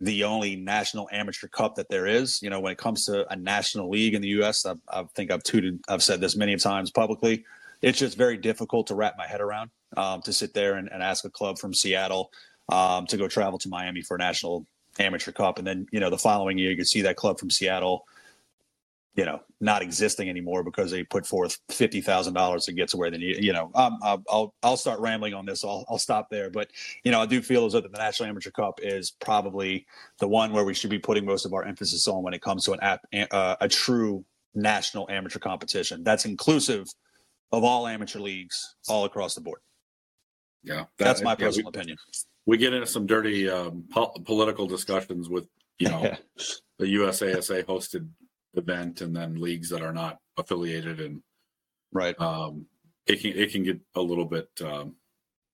[0.00, 2.40] the only national amateur cup that there is.
[2.40, 5.30] You know, when it comes to a national league in the U.S., I, I think
[5.30, 7.44] I've tooted, I've said this many times publicly.
[7.82, 11.02] It's just very difficult to wrap my head around um, to sit there and, and,
[11.02, 12.30] ask a club from Seattle
[12.70, 14.66] um, to go travel to Miami for a national
[14.98, 17.50] amateur cup, and then you know the following year you could see that club from
[17.50, 18.04] Seattle,
[19.14, 22.96] you know, not existing anymore because they put forth fifty thousand dollars to get to
[22.96, 23.42] where they need.
[23.42, 25.64] You know, um, I'll I'll start rambling on this.
[25.64, 26.50] I'll I'll stop there.
[26.50, 26.70] But
[27.04, 29.86] you know, I do feel as though the National Amateur Cup is probably
[30.18, 32.64] the one where we should be putting most of our emphasis on when it comes
[32.64, 33.00] to an app,
[33.30, 34.24] uh, a true
[34.54, 36.88] national amateur competition that's inclusive
[37.52, 39.60] of all amateur leagues all across the board.
[40.62, 41.96] Yeah, that, that's my personal we, opinion
[42.50, 45.46] we get into some dirty um, po- political discussions with
[45.78, 46.02] you know
[46.80, 48.08] the USASA hosted
[48.54, 51.22] event and then leagues that are not affiliated and
[51.92, 52.20] right.
[52.20, 52.66] um,
[53.06, 54.96] it can it can get a little bit um,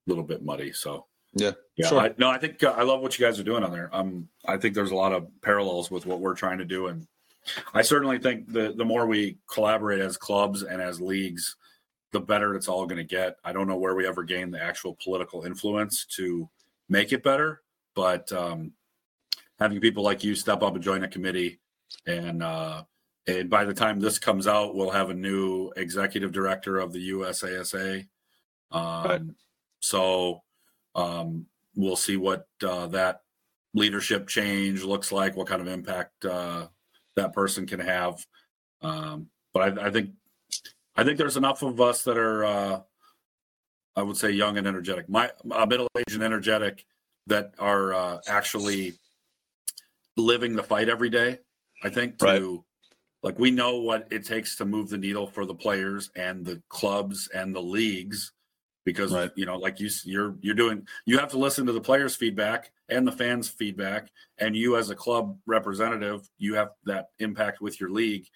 [0.07, 1.05] little bit muddy so.
[1.35, 2.01] Yeah yeah sure.
[2.01, 3.91] I, no I think uh, I love what you guys are doing on there.
[3.93, 7.07] Um I think there's a lot of parallels with what we're trying to do and
[7.75, 11.57] I certainly think the the more we collaborate as clubs and as leagues
[12.13, 13.37] the better it's all going to get.
[13.45, 16.49] I don't know where we ever gain the actual political influence to
[16.89, 17.63] make it better.
[17.95, 18.73] But um,
[19.59, 21.61] having people like you step up and join a committee,
[22.07, 22.85] and uh,
[23.27, 27.11] and by the time this comes out, we'll have a new executive director of the
[27.11, 28.07] USASA.
[28.71, 29.37] Um,
[29.81, 30.43] So
[30.95, 33.21] um, we'll see what uh, that
[33.75, 36.67] leadership change looks like, what kind of impact uh,
[37.15, 38.25] that person can have.
[38.83, 40.11] Um, but I, I, think
[40.97, 42.81] I think there's enough of us that are uh,
[43.97, 45.09] I would say young and energetic.
[45.09, 46.85] My uh, middle aged and energetic
[47.27, 48.95] that are uh, actually
[50.17, 51.39] living the fight every day.
[51.83, 52.59] I think to right.
[53.23, 56.63] like we know what it takes to move the needle for the players and the
[56.69, 58.33] clubs and the leagues
[58.87, 59.31] because right.
[59.37, 62.71] you know like you you're you're doing you have to listen to the players feedback
[62.89, 67.79] and the fans feedback and you as a club representative you have that impact with
[67.79, 68.27] your league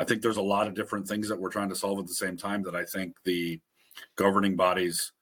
[0.00, 2.14] i think there's a lot of different things that we're trying to solve at the
[2.14, 3.60] same time that i think the
[4.16, 5.12] governing bodies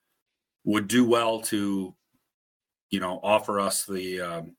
[0.65, 1.95] would do well to,
[2.91, 4.57] you know, offer us the um,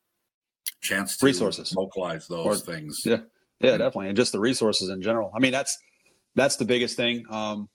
[0.81, 3.01] chance to resources localize those or, things.
[3.05, 3.21] Yeah,
[3.59, 5.31] yeah, definitely, and just the resources in general.
[5.35, 5.77] I mean, that's
[6.35, 7.25] that's the biggest thing.
[7.29, 7.69] Um,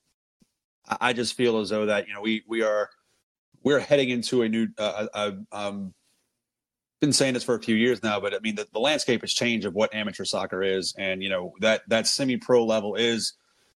[1.01, 2.89] I just feel as though that you know we we are
[3.63, 4.69] we're heading into a new.
[4.79, 5.95] Uh, uh, um,
[7.01, 9.33] been saying this for a few years now, but I mean the, the landscape has
[9.33, 13.35] changed of what amateur soccer is, and you know that that semi pro level is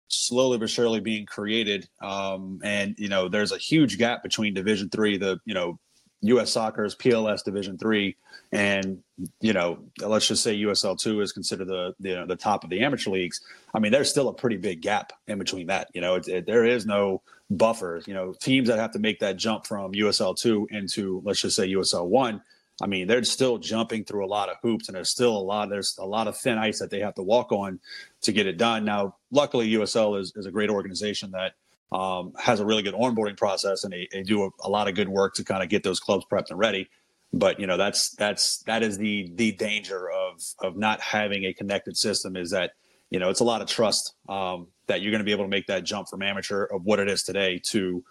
[0.08, 1.88] slowly but surely being created.
[2.02, 5.80] Um, and you know, there's a huge gap between Division Three, the you know,
[6.22, 6.52] U.S.
[6.52, 8.16] Soccer's PLS Division Three,
[8.52, 9.04] and
[9.42, 12.64] you know, let's just say USL Two is considered the the, you know, the top
[12.64, 13.42] of the amateur leagues.
[13.74, 15.90] I mean, there's still a pretty big gap in between that.
[15.94, 18.02] You know, it, it, there is no buffer.
[18.06, 21.56] You know, teams that have to make that jump from USL Two into let's just
[21.56, 22.42] say USL One
[22.82, 25.70] I mean, they're still jumping through a lot of hoops, and there's still a lot.
[25.70, 27.80] There's a lot of thin ice that they have to walk on
[28.22, 28.86] to get it done.
[28.86, 31.54] Now, luckily, USL is, is a great organization that
[31.92, 34.96] um, has a really good onboarding process, and they, they do a, a, lot of
[34.96, 36.88] good work to kind of get those clubs prepped and ready.
[37.34, 41.54] But you know, that's that's that is the the danger of of not having a
[41.54, 42.72] connected system is that
[43.10, 45.50] you know it's a lot of trust um, that you're going to be able to
[45.50, 48.04] make that jump from amateur of what it is today to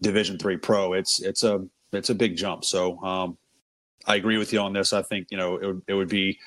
[0.00, 0.92] Division three pro.
[0.92, 2.64] It's it's a it's a big jump.
[2.64, 3.36] So um,
[4.06, 4.92] I agree with you on this.
[4.92, 6.38] I think you know it would, it would be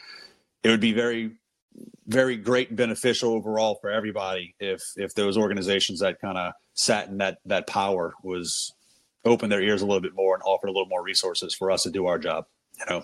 [0.63, 1.31] it would be very
[2.07, 7.07] very great and beneficial overall for everybody if if those organizations that kind of sat
[7.09, 8.73] in that that power was
[9.25, 11.83] open their ears a little bit more and offered a little more resources for us
[11.83, 12.45] to do our job.
[12.79, 13.03] You know.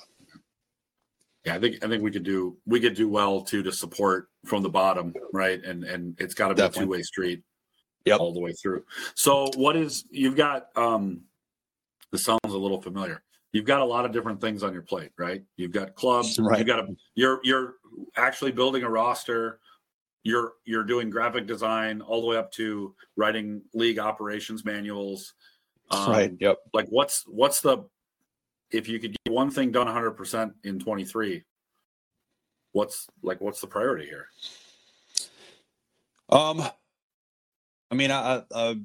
[1.46, 4.30] Yeah, I think I think we could do we could do well too to support
[4.46, 5.64] from the bottom, right?
[5.64, 6.84] And and it's got to be Definitely.
[6.84, 7.44] a two way street,
[8.06, 8.20] yep.
[8.20, 8.86] all the way through.
[9.16, 10.68] So what is you've got?
[10.76, 11.22] um
[12.12, 13.24] This sounds a little familiar
[13.54, 15.44] you've got a lot of different things on your plate, right?
[15.58, 16.58] You've got clubs, right.
[16.60, 17.76] you've got a you're you're
[18.16, 19.60] actually building a roster,
[20.24, 25.34] you're you're doing graphic design all the way up to writing league operations manuals.
[25.90, 26.32] Um, right.
[26.40, 26.58] Yep.
[26.74, 27.86] Like what's what's the
[28.72, 31.44] if you could get one thing done 100% in 23
[32.72, 34.28] what's like what's the priority here
[36.30, 36.64] Um,
[37.92, 38.76] I mean, I, uh,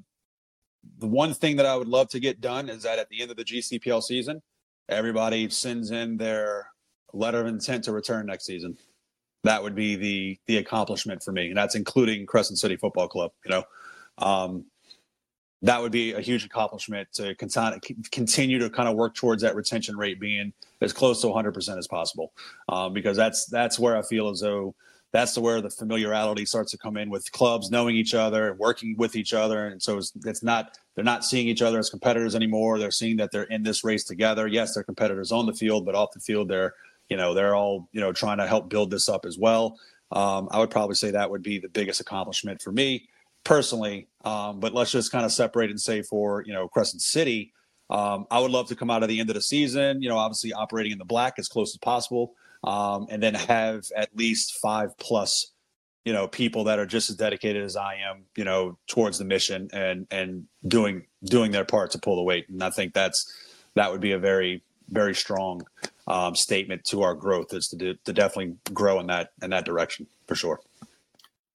[0.98, 3.30] the one thing that I would love to get done is that at the end
[3.30, 4.42] of the GCPL season,
[4.88, 6.68] everybody sends in their
[7.12, 8.76] letter of intent to return next season.
[9.44, 13.32] That would be the the accomplishment for me, and that's including Crescent City Football Club.
[13.44, 13.64] You know,
[14.18, 14.64] um,
[15.62, 19.96] that would be a huge accomplishment to continue to kind of work towards that retention
[19.96, 22.32] rate being as close to 100% as possible,
[22.68, 24.74] um, because that's that's where I feel as though
[25.12, 28.96] that's where the familiarity starts to come in with clubs knowing each other and working
[28.98, 32.34] with each other and so it's, it's, not they're not seeing each other as competitors
[32.34, 32.78] anymore.
[32.78, 34.48] They're seeing that they're in this race together.
[34.48, 36.74] Yes they're competitors on the field but off the field they're
[37.08, 39.78] you know they're all you know trying to help build this up as well.
[40.12, 43.08] Um, i would probably say that would be the biggest accomplishment for me
[43.44, 44.08] personally.
[44.24, 47.52] Um, but let's just kind of separate and say for you know crescent city
[47.90, 50.16] um, i would love to come out of the end of the season you know
[50.16, 52.34] obviously operating in the black as close as possible
[52.64, 55.52] um, and then have at least five plus
[56.06, 59.24] you know people that are just as dedicated as I am you know towards the
[59.24, 63.30] mission and and doing doing their part to pull the weight and I think that's
[63.74, 65.66] that would be a very very strong
[66.06, 69.64] um, statement to our growth is to, do, to definitely grow in that in that
[69.64, 70.60] direction for sure.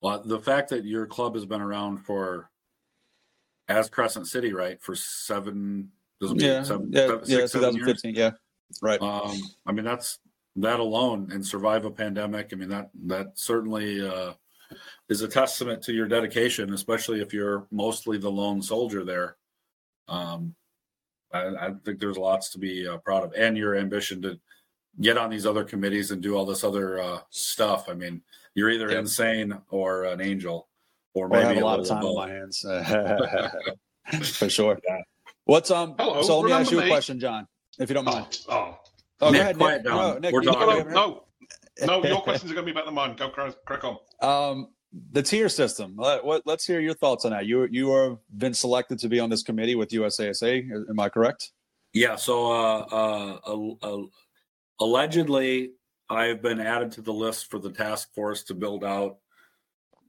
[0.01, 2.49] Well, the fact that your club has been around for
[3.69, 8.31] as Crescent City, right, for seven, doesn't yeah, seven, yeah, seven, yeah, 2015, yeah,
[8.81, 9.01] right.
[9.01, 10.19] Um, I mean, that's
[10.57, 12.49] that alone and survive a pandemic.
[12.51, 14.33] I mean, that that certainly uh,
[15.09, 19.37] is a testament to your dedication, especially if you're mostly the lone soldier there.
[20.07, 20.55] Um,
[21.33, 24.39] I, I, think there's lots to be uh, proud of, and your ambition to
[24.99, 27.87] get on these other committees and do all this other uh, stuff.
[27.87, 28.21] I mean,
[28.53, 28.99] you're either yep.
[28.99, 30.67] insane or an angel,
[31.13, 32.61] or maybe have a, a lot of time on my hands.
[34.37, 34.79] For sure.
[34.87, 35.01] Yeah.
[35.45, 35.95] What's um?
[35.97, 37.47] Hello, so let me ask you a question, John,
[37.79, 38.39] if you don't mind.
[38.47, 38.77] Oh, oh
[39.21, 39.85] Oh, Nick, ahead, quiet Nick.
[39.85, 39.97] down.
[39.97, 40.91] No, Nick, We're talking.
[40.91, 41.23] No,
[41.81, 43.15] no, no, your questions are going to be about the mine.
[43.15, 43.97] Go crack on.
[44.21, 44.69] Um,
[45.11, 45.95] the tier system.
[45.97, 47.45] Let, what, let's hear your thoughts on that.
[47.45, 50.89] You you have been selected to be on this committee with USASA.
[50.89, 51.51] Am I correct?
[51.93, 52.15] Yeah.
[52.15, 54.01] So, uh, uh, uh,
[54.79, 55.71] allegedly,
[56.09, 59.17] I have been added to the list for the task force to build out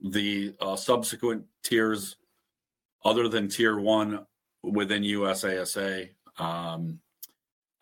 [0.03, 2.17] the uh, subsequent tiers,
[3.05, 4.27] other than tier one
[4.63, 6.09] within USASA.
[6.39, 6.99] Um,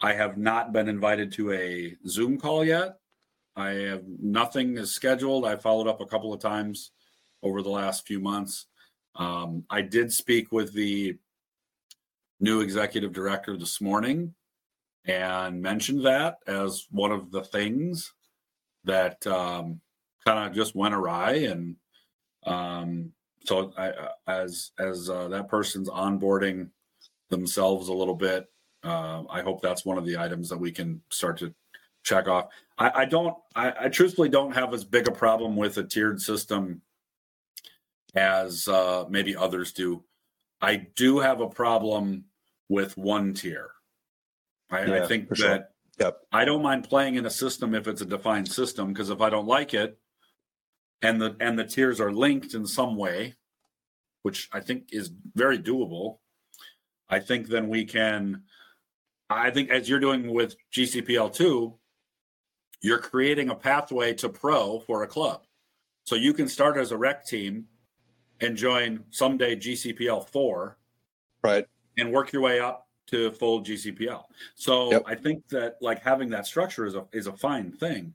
[0.00, 2.96] I have not been invited to a Zoom call yet.
[3.56, 5.44] I have nothing is scheduled.
[5.44, 6.92] I followed up a couple of times
[7.42, 8.66] over the last few months.
[9.16, 11.18] Um, I did speak with the
[12.38, 14.34] new executive director this morning
[15.04, 18.12] and mentioned that as one of the things
[18.84, 19.80] that um,
[20.24, 21.32] kind of just went awry.
[21.32, 21.76] And
[22.46, 23.12] um,
[23.44, 23.92] so, I,
[24.26, 26.70] as as uh, that person's onboarding
[27.28, 28.46] themselves a little bit,
[28.84, 31.54] uh, I hope that's one of the items that we can start to
[32.02, 32.48] check off.
[32.78, 36.20] I, I don't, I, I, truthfully don't have as big a problem with a tiered
[36.20, 36.80] system
[38.14, 40.02] as uh, maybe others do.
[40.60, 42.24] I do have a problem
[42.68, 43.70] with one tier.
[44.70, 45.68] I, yeah, I think that sure.
[45.98, 46.20] yep.
[46.32, 49.30] I don't mind playing in a system if it's a defined system because if I
[49.30, 49.98] don't like it,
[51.02, 53.34] and the and the tiers are linked in some way,
[54.22, 56.18] which I think is very doable.
[57.08, 58.44] I think then we can
[59.30, 61.74] I think as you're doing with GCPL two,
[62.82, 65.44] you're creating a pathway to pro for a club.
[66.04, 67.66] So you can start as a rec team
[68.40, 70.78] and join someday GCPL four,
[71.42, 71.64] right,
[71.96, 74.24] and work your way up to full GCPL.
[74.56, 75.02] So yep.
[75.06, 78.14] I think that like having that structure is a is a fine thing.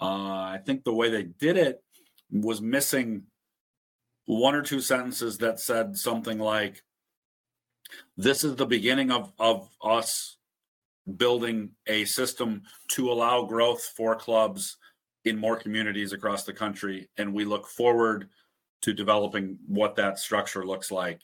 [0.00, 1.82] Uh, I think the way they did it
[2.30, 3.24] was missing
[4.26, 6.82] one or two sentences that said something like,
[8.16, 10.36] "This is the beginning of of us
[11.16, 14.76] building a system to allow growth for clubs
[15.24, 17.08] in more communities across the country.
[17.18, 18.28] And we look forward
[18.82, 21.20] to developing what that structure looks like.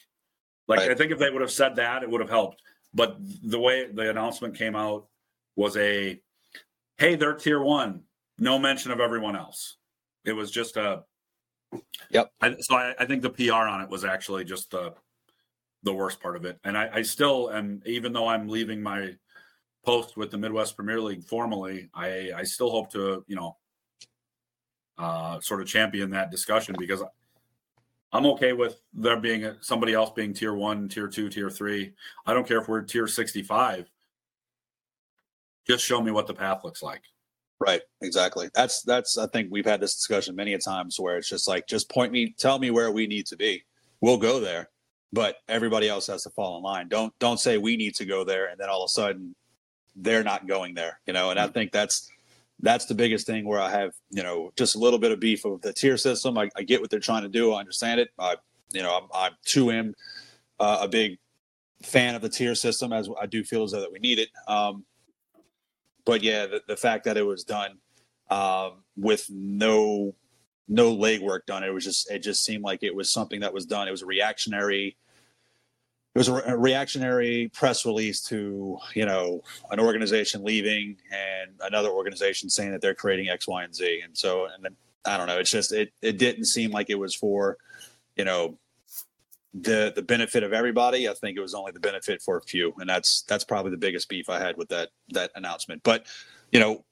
[0.69, 0.91] Like right.
[0.91, 2.63] i think if they would have said that it would have helped.
[2.93, 5.07] But the way the announcement came out
[5.55, 6.21] was a
[6.99, 8.03] hey they're tier one
[8.39, 9.77] no mention of everyone else.
[10.25, 11.05] It was just a
[12.11, 12.31] yep.
[12.41, 14.95] I, so I, I think the pr on it was actually just the
[15.83, 16.59] the worst part of it.
[16.65, 19.15] And I, I still am even though i'm leaving my
[19.87, 23.57] post with the Midwest Premier League formally, I I still hope to you know
[24.99, 27.03] uh, sort of champion that discussion because
[28.13, 31.93] I'm okay with there being somebody else being tier one, tier two, tier three.
[32.27, 33.91] I don't care if we're tier 65.
[35.67, 37.03] Just show me what the path looks like.
[37.59, 38.49] Right, exactly.
[38.55, 41.67] That's that's I think we've had this discussion many a times where it's just like
[41.67, 43.63] just point me, tell me where we need to be.
[44.01, 44.69] We'll go there,
[45.13, 46.89] but everybody else has to fall in line.
[46.89, 49.35] Don't don't say we need to go there and then all of a sudden
[49.97, 51.31] they're not going there, you know.
[51.31, 51.55] And I mm.
[51.55, 52.09] think that's
[52.61, 55.45] that's the biggest thing where I have, you know, just a little bit of beef
[55.45, 56.39] of the tier system.
[56.39, 57.53] I, I get what they're trying to do.
[57.53, 58.09] I understand it.
[58.19, 58.37] I,
[58.73, 59.95] you know, I'm, I'm too am
[60.59, 61.19] uh, a big
[61.83, 64.29] fan of the tier system as I do feel as though that we need it.
[64.49, 64.85] Um,
[66.05, 67.79] but yeah, the, the fact that it was done
[68.31, 70.15] um, with no
[70.69, 73.67] no legwork done, it was just it just seemed like it was something that was
[73.67, 73.87] done.
[73.87, 74.97] It was a reactionary
[76.17, 82.49] it was a, reactionary press release to you know an organization leaving and another organization
[82.49, 84.01] saying that they're creating X, Y, and Z.
[84.03, 85.39] And so, and then I don't know.
[85.39, 87.59] It's just it it didn't seem like it was for
[88.17, 88.59] you know
[89.53, 91.07] the the benefit of everybody.
[91.07, 93.77] I think it was only the benefit for a few, and that's that's probably the
[93.77, 95.83] biggest beef I had with that that announcement.
[95.83, 96.07] But
[96.51, 96.83] you know,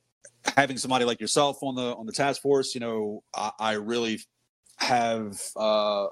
[0.55, 4.20] having somebody like yourself on the on the task force, you know, I, I really
[4.77, 6.09] have uh,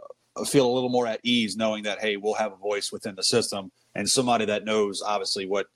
[0.46, 3.22] feel a little more at ease knowing that hey, we'll have a voice within the
[3.22, 5.66] system and somebody that knows obviously what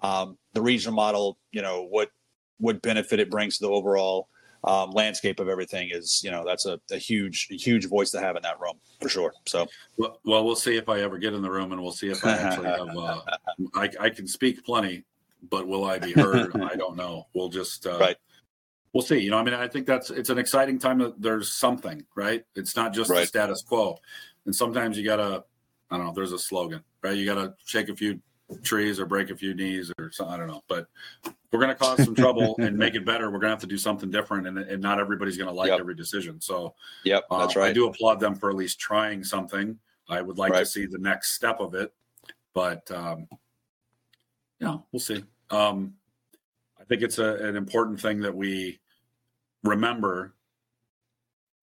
[0.00, 2.10] um, the regional model, you know, what
[2.58, 4.28] what benefit it brings to the overall
[4.62, 8.20] um, landscape of everything is, you know, that's a, a huge, a huge voice to
[8.20, 9.34] have in that room for sure.
[9.46, 12.10] So, well, well, we'll see if I ever get in the room, and we'll see
[12.10, 12.96] if I actually have.
[12.96, 13.20] Uh,
[13.74, 15.04] I, I can speak plenty,
[15.50, 16.56] but will I be heard?
[16.62, 17.26] I don't know.
[17.34, 18.16] We'll just uh, right
[18.94, 19.18] we'll see.
[19.18, 22.44] You know, I mean, I think that's it's an exciting time that there's something, right?
[22.54, 23.20] It's not just right.
[23.20, 23.98] the status quo.
[24.46, 25.44] And sometimes you gotta,
[25.90, 27.16] I don't know, there's a slogan, right?
[27.16, 28.20] You gotta shake a few
[28.62, 30.34] trees or break a few knees or something.
[30.34, 30.62] I don't know.
[30.68, 30.86] But
[31.50, 33.30] we're gonna cause some trouble and make it better.
[33.30, 35.80] We're gonna have to do something different, and, and not everybody's gonna like yep.
[35.80, 36.40] every decision.
[36.40, 36.74] So,
[37.04, 37.70] yep, uh, that's right.
[37.70, 39.78] I do applaud them for at least trying something.
[40.08, 40.60] I would like right.
[40.60, 41.92] to see the next step of it,
[42.52, 43.26] but um,
[44.60, 45.24] yeah, we'll see.
[45.50, 45.94] Um,
[46.78, 48.78] I think it's a, an important thing that we
[49.64, 50.34] remember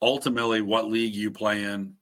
[0.02, 1.94] ultimately what league you play in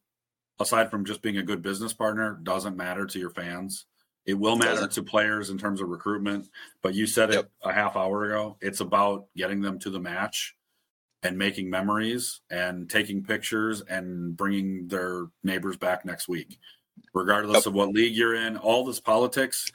[0.60, 3.86] aside from just being a good business partner doesn't matter to your fans
[4.26, 6.48] it will matter to players in terms of recruitment
[6.82, 7.46] but you said yep.
[7.46, 10.56] it a half hour ago it's about getting them to the match
[11.24, 16.58] and making memories and taking pictures and bringing their neighbors back next week
[17.14, 17.66] regardless yep.
[17.68, 19.72] of what league you're in all this politics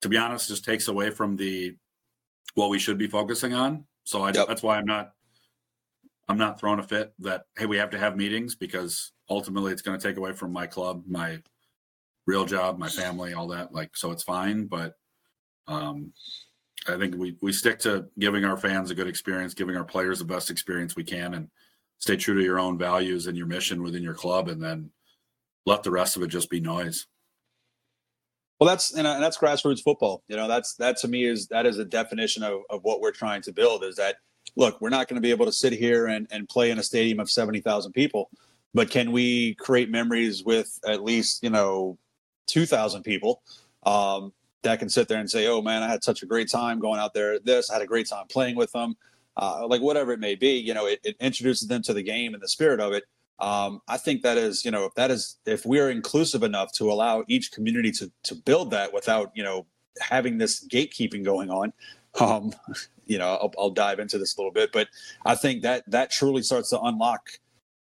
[0.00, 1.74] to be honest just takes away from the
[2.54, 4.48] what we should be focusing on so I, yep.
[4.48, 5.12] that's why i'm not
[6.28, 9.82] I'm not throwing a fit that hey we have to have meetings because ultimately it's
[9.82, 11.38] going to take away from my club, my
[12.26, 13.72] real job, my family, all that.
[13.72, 14.94] Like so, it's fine, but
[15.66, 16.12] um,
[16.86, 20.18] I think we we stick to giving our fans a good experience, giving our players
[20.18, 21.48] the best experience we can, and
[21.98, 24.90] stay true to your own values and your mission within your club, and then
[25.66, 27.06] let the rest of it just be noise.
[28.60, 30.22] Well, that's and that's grassroots football.
[30.28, 33.12] You know, that's that to me is that is a definition of, of what we're
[33.12, 33.84] trying to build.
[33.84, 34.16] Is that
[34.58, 36.82] look, we're not going to be able to sit here and, and play in a
[36.82, 38.28] stadium of 70,000 people,
[38.74, 41.96] but can we create memories with at least, you know,
[42.48, 43.40] 2,000 people
[43.86, 44.32] um,
[44.62, 46.98] that can sit there and say, oh man, I had such a great time going
[46.98, 47.38] out there.
[47.38, 48.96] This, I had a great time playing with them.
[49.36, 52.34] Uh, like whatever it may be, you know, it, it, introduces them to the game
[52.34, 53.04] and the spirit of it.
[53.38, 56.72] Um, I think that is, you know, if that is, if we are inclusive enough
[56.72, 59.66] to allow each community to to build that without, you know,
[60.00, 61.72] having this gatekeeping going on,
[62.20, 62.52] um,
[63.06, 64.88] you know, I'll, I'll dive into this a little bit, but
[65.24, 67.30] I think that that truly starts to unlock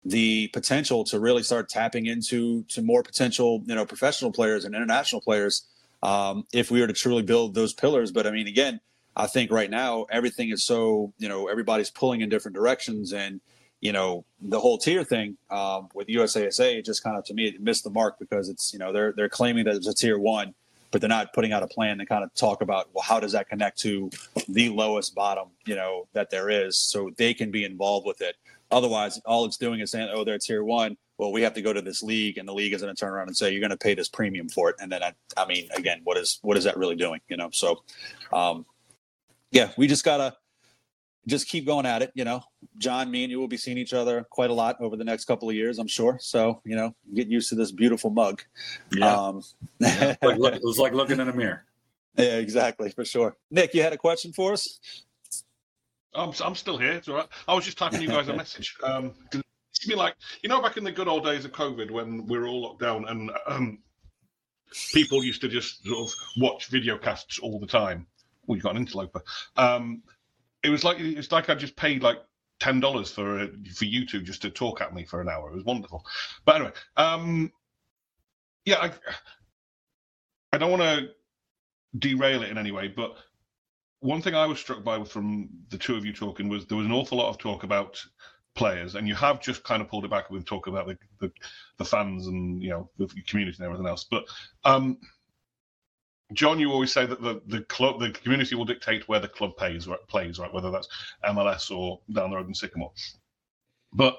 [0.06, 4.76] the potential to really start tapping into to more potential, you know, professional players and
[4.76, 5.66] international players
[6.04, 8.12] um, if we were to truly build those pillars.
[8.12, 8.82] But I mean, again,
[9.16, 13.40] I think right now everything is so, you know, everybody's pulling in different directions and,
[13.80, 17.62] you know, the whole tier thing um, with USASA, just kind of to me it
[17.62, 20.54] missed the mark because it's, you know, they're they're claiming that it's a tier one
[20.94, 23.32] but they're not putting out a plan to kind of talk about well how does
[23.34, 24.12] that connect to
[24.48, 26.78] the lowest bottom you know that there is?
[26.78, 28.36] So they can be involved with it.
[28.72, 30.96] Otherwise all it's doing is saying oh they're tier one.
[31.18, 33.12] Well we have to go to this league and the league is going to turn
[33.12, 34.76] around and say you're going to pay this premium for it.
[34.80, 37.50] And then I, I mean again what is what is that really doing you know?
[37.52, 37.84] So
[38.32, 38.66] um
[39.52, 40.38] yeah we just gotta
[41.28, 42.12] just keep going at it.
[42.16, 42.42] You know,
[42.78, 45.26] John, me and you will be seeing each other quite a lot over the next
[45.26, 46.18] couple of years, I'm sure.
[46.22, 48.42] So, you know, get used to this beautiful mug.
[48.94, 49.16] Yeah.
[49.16, 49.44] Um,
[49.80, 50.16] yeah.
[50.22, 51.66] Like look, it was like looking in a mirror.
[52.16, 53.36] Yeah, exactly, for sure.
[53.50, 54.80] Nick, you had a question for us?
[56.14, 56.92] I'm, I'm still here.
[56.92, 57.28] It's all right.
[57.48, 58.78] I was just typing you guys a message.
[58.84, 60.14] Um, it's been like,
[60.44, 62.82] you know, back in the good old days of COVID when we were all locked
[62.82, 63.80] down and um,
[64.94, 68.06] people used to just sort of watch video casts all the time.
[68.46, 69.24] Well, you got an interloper.
[69.58, 70.04] Um,
[70.64, 72.18] it was like it's like I just paid like
[72.60, 75.50] ten dollars for uh, for you two just to talk at me for an hour.
[75.50, 76.06] It was wonderful.
[76.46, 77.52] But anyway, um,
[78.66, 78.92] yeah, I,
[80.54, 81.10] I don't want to
[81.98, 83.16] derail it in any way, but
[84.00, 86.86] one thing I was struck by from the two of you talking was there was
[86.86, 88.04] an awful lot of talk about
[88.56, 91.32] players, and you have just kind of pulled it back with talk about the, the,
[91.78, 94.06] the fans and you know the community and everything else.
[94.10, 94.26] But
[94.64, 94.98] um,
[96.34, 99.58] John, you always say that the, the club, the community will dictate where the club
[99.58, 100.54] pays, right, plays, right?
[100.54, 100.88] Whether that's
[101.26, 102.94] MLS or down the road in Sycamore.
[103.94, 104.18] But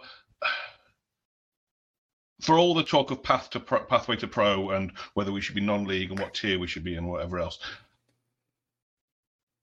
[2.43, 5.55] for all the talk of path to pro, pathway to pro and whether we should
[5.55, 7.59] be non-league and what tier we should be in, whatever else,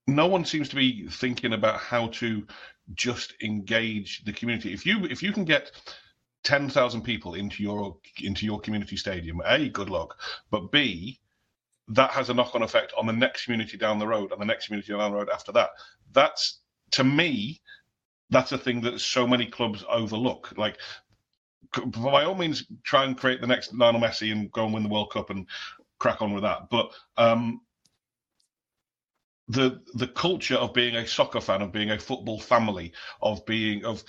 [0.06, 2.46] no one seems to be thinking about how to
[2.94, 4.72] just engage the community.
[4.72, 5.72] If you if you can get
[6.44, 10.18] ten thousand people into your into your community stadium, a good luck,
[10.50, 11.20] but b
[11.88, 14.46] that has a knock on effect on the next community down the road and the
[14.46, 15.70] next community down the road after that.
[16.12, 16.60] That's
[16.92, 17.60] to me,
[18.30, 20.52] that's a thing that so many clubs overlook.
[20.56, 20.78] Like,
[21.86, 24.88] by all means, try and create the next Lionel Messi and go and win the
[24.88, 25.46] World Cup and
[25.98, 26.68] crack on with that.
[26.70, 27.60] But um,
[29.48, 33.84] the the culture of being a soccer fan, of being a football family, of being
[33.84, 34.04] of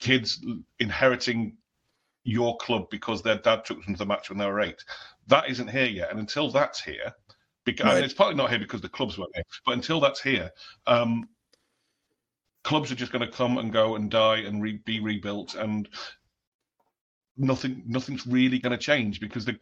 [0.00, 0.44] kids
[0.78, 1.56] inheriting
[2.24, 4.84] your club because their dad took them to the match when they were eight.
[5.28, 7.12] That isn't here yet, and until that's here,
[7.64, 8.04] because right.
[8.04, 10.50] it's partly not here because the clubs weren't here, but until that's here,
[10.86, 11.28] um,
[12.64, 15.88] clubs are just going to come and go and die and re- be rebuilt, and
[17.36, 19.58] nothing nothing's really going to change because the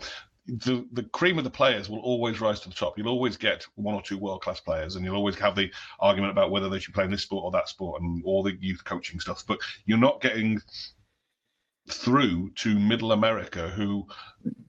[0.46, 2.96] the the cream of the players will always rise to the top.
[2.96, 6.30] You'll always get one or two world class players, and you'll always have the argument
[6.30, 8.84] about whether they should play in this sport or that sport, and all the youth
[8.84, 9.44] coaching stuff.
[9.46, 10.60] But you're not getting
[11.90, 14.06] through to Middle America, who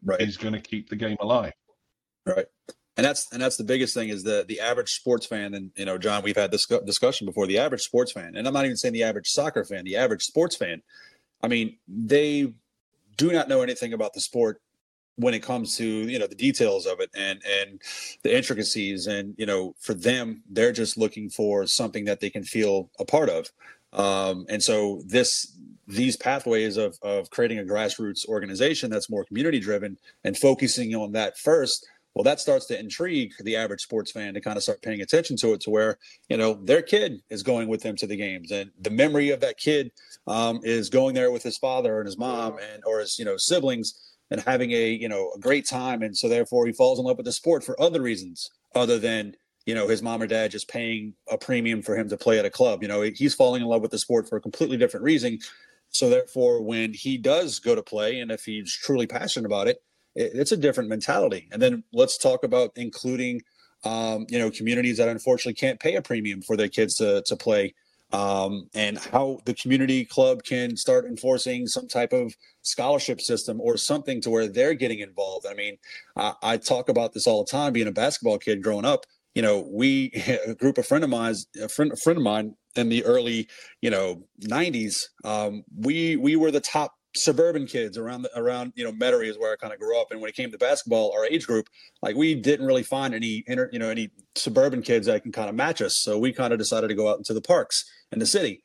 [0.03, 0.21] right.
[0.21, 1.53] is going to keep the game alive.
[2.25, 2.45] Right.
[2.97, 5.85] And that's and that's the biggest thing is the the average sports fan and you
[5.85, 8.75] know John we've had this discussion before the average sports fan and I'm not even
[8.75, 10.81] saying the average soccer fan the average sports fan
[11.43, 12.53] I mean they
[13.15, 14.61] do not know anything about the sport
[15.17, 17.81] when it comes to you know the details of it and and
[18.23, 22.43] the intricacies and you know for them they're just looking for something that they can
[22.43, 23.51] feel a part of
[23.93, 25.56] um, and so this
[25.87, 31.13] these pathways of of creating a grassroots organization that's more community driven and focusing on
[31.13, 34.81] that first well that starts to intrigue the average sports fan to kind of start
[34.81, 35.97] paying attention to it to where
[36.29, 38.51] you know their kid is going with them to the games.
[38.51, 39.91] And the memory of that kid
[40.25, 43.37] um, is going there with his father and his mom and or his you know
[43.37, 46.01] siblings and having a you know a great time.
[46.01, 49.35] And so therefore he falls in love with the sport for other reasons other than
[49.65, 52.45] you know his mom or dad just paying a premium for him to play at
[52.45, 52.81] a club.
[52.81, 55.39] You know he's falling in love with the sport for a completely different reason
[55.89, 59.77] so therefore, when he does go to play, and if he's truly passionate about it,
[60.15, 61.47] it it's a different mentality.
[61.51, 63.41] And then let's talk about including,
[63.83, 67.35] um, you know, communities that unfortunately can't pay a premium for their kids to to
[67.35, 67.73] play,
[68.11, 73.77] um, and how the community club can start enforcing some type of scholarship system or
[73.77, 75.45] something to where they're getting involved.
[75.49, 75.77] I mean,
[76.15, 77.73] I, I talk about this all the time.
[77.73, 79.05] Being a basketball kid growing up,
[79.37, 80.11] you know, we
[80.47, 83.47] a group of friend of mine, a friend, a friend of mine in the early,
[83.81, 88.83] you know, 90s, um, we we were the top suburban kids around the, around you
[88.83, 90.07] know Metairie is where I kind of grew up.
[90.09, 91.67] And when it came to basketball, our age group,
[92.01, 95.49] like we didn't really find any inter, you know any suburban kids that can kind
[95.49, 95.95] of match us.
[95.97, 98.63] So we kind of decided to go out into the parks in the city.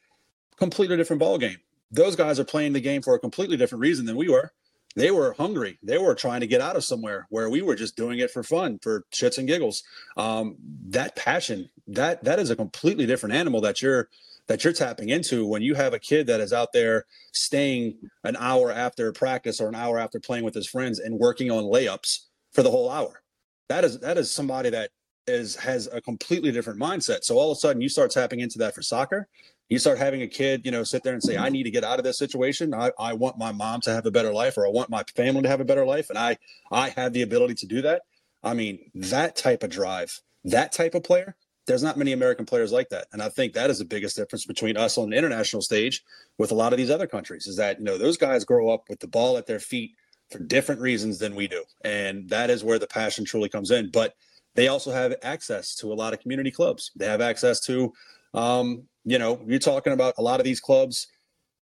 [0.56, 1.58] Completely different ball game.
[1.90, 4.52] Those guys are playing the game for a completely different reason than we were.
[4.94, 5.78] They were hungry.
[5.82, 8.42] They were trying to get out of somewhere where we were just doing it for
[8.42, 9.82] fun, for shits and giggles.
[10.16, 10.56] Um,
[10.88, 14.08] that passion, that that is a completely different animal that you're
[14.48, 18.36] that you're tapping into when you have a kid that is out there staying an
[18.36, 22.26] hour after practice or an hour after playing with his friends and working on layups
[22.50, 23.22] for the whole hour.
[23.68, 24.90] That is that is somebody that
[25.26, 27.24] is has a completely different mindset.
[27.24, 29.28] So all of a sudden you start tapping into that for soccer.
[29.68, 31.84] You start having a kid, you know, sit there and say, I need to get
[31.84, 32.74] out of this situation.
[32.74, 35.42] I, I want my mom to have a better life or I want my family
[35.42, 36.10] to have a better life.
[36.10, 36.36] And I
[36.70, 38.02] I have the ability to do that.
[38.42, 41.36] I mean, that type of drive, that type of player
[41.66, 43.06] there's not many American players like that.
[43.12, 46.02] And I think that is the biggest difference between us on the international stage
[46.38, 48.84] with a lot of these other countries is that, you know, those guys grow up
[48.88, 49.92] with the ball at their feet
[50.30, 51.62] for different reasons than we do.
[51.84, 53.90] And that is where the passion truly comes in.
[53.90, 54.14] But
[54.54, 56.90] they also have access to a lot of community clubs.
[56.96, 57.92] They have access to,
[58.34, 61.08] um, you know, you're talking about a lot of these clubs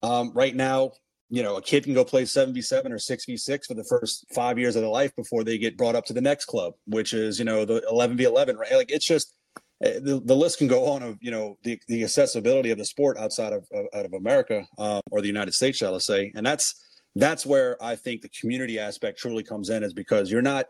[0.02, 0.92] um, right now.
[1.28, 4.76] You know, a kid can go play 7v7 or 6v6 for the first five years
[4.76, 7.44] of their life before they get brought up to the next club, which is, you
[7.44, 8.72] know, the 11v11, right?
[8.72, 9.36] Like it's just,
[9.82, 12.84] Eh, the, the list can go on of you know the, the accessibility of the
[12.84, 16.32] sport outside of, of out of America um, or the United States, shall I say?
[16.34, 16.82] And that's
[17.14, 20.66] that's where I think the community aspect truly comes in, is because you're not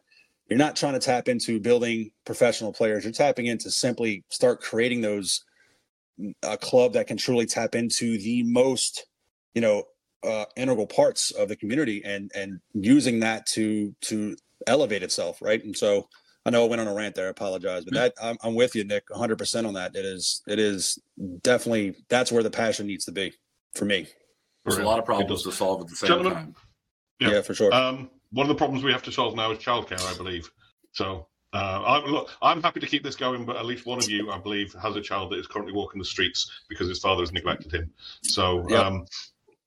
[0.50, 3.04] you're not trying to tap into building professional players.
[3.04, 5.44] You're tapping into simply start creating those
[6.42, 9.06] a club that can truly tap into the most
[9.54, 9.84] you know
[10.22, 14.36] uh, integral parts of the community and and using that to to
[14.66, 15.62] elevate itself, right?
[15.62, 16.08] And so
[16.44, 17.26] I know I went on a rant there.
[17.26, 19.94] I apologize, but that I'm, I'm with you, Nick, 100 percent on that.
[19.94, 20.98] It is it is
[21.42, 23.32] definitely that's where the passion needs to be
[23.74, 24.06] for me.
[24.64, 26.54] There's a lot of problems to solve at the same Gentlemen, time.
[27.20, 27.30] Yeah.
[27.30, 27.72] yeah, for sure.
[27.72, 30.50] Um, one of the problems we have to solve now is childcare, I believe.
[30.92, 34.11] So Uh, I'm, look, I'm happy to keep this going, but at least one of
[34.11, 37.22] you, I believe, has a child that is currently walking the streets because his father
[37.22, 37.90] has neglected him.
[38.22, 38.84] So, yep.
[38.84, 39.07] um,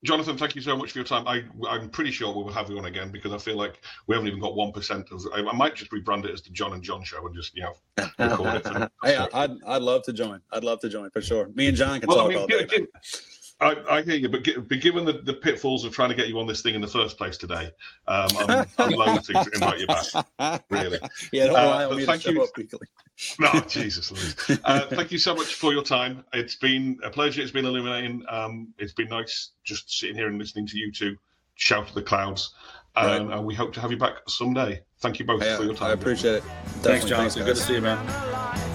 [0.03, 1.27] Jonathan, thank you so much for your time.
[1.27, 1.43] I,
[1.75, 4.29] am pretty sure we will have you on again because I feel like we haven't
[4.29, 5.21] even got one percent of.
[5.33, 7.63] I, I, might just rebrand it as the John and John Show and just you
[7.63, 7.73] know
[8.17, 8.91] record it.
[9.03, 10.39] hey, I'd I'd love to join.
[10.53, 11.49] I'd love to join for sure.
[11.53, 12.85] Me and John can well, talk I mean, all day.
[13.61, 16.39] I, I, hear you, but, but given the, the, pitfalls of trying to get you
[16.39, 17.71] on this thing in the first place today,
[18.07, 20.63] um, I'm, I'm loathing to invite you back.
[20.69, 20.99] Really.
[21.33, 22.47] Yeah, don't uh, me thank you.
[23.39, 24.49] no, Jesus.
[24.63, 26.23] Uh, thank you so much for your time.
[26.33, 27.41] It's been a pleasure.
[27.41, 28.23] It's been illuminating.
[28.29, 31.17] Um, it's been nice just sitting here and listening to you two
[31.55, 32.53] shout to the clouds.
[32.95, 33.37] Um, right.
[33.37, 34.81] And we hope to have you back someday.
[34.99, 35.89] Thank you both for your time.
[35.89, 36.43] I appreciate it.
[36.43, 36.81] Definitely.
[36.81, 37.45] Thanks, Jonathan.
[37.45, 38.68] Good to see you, man.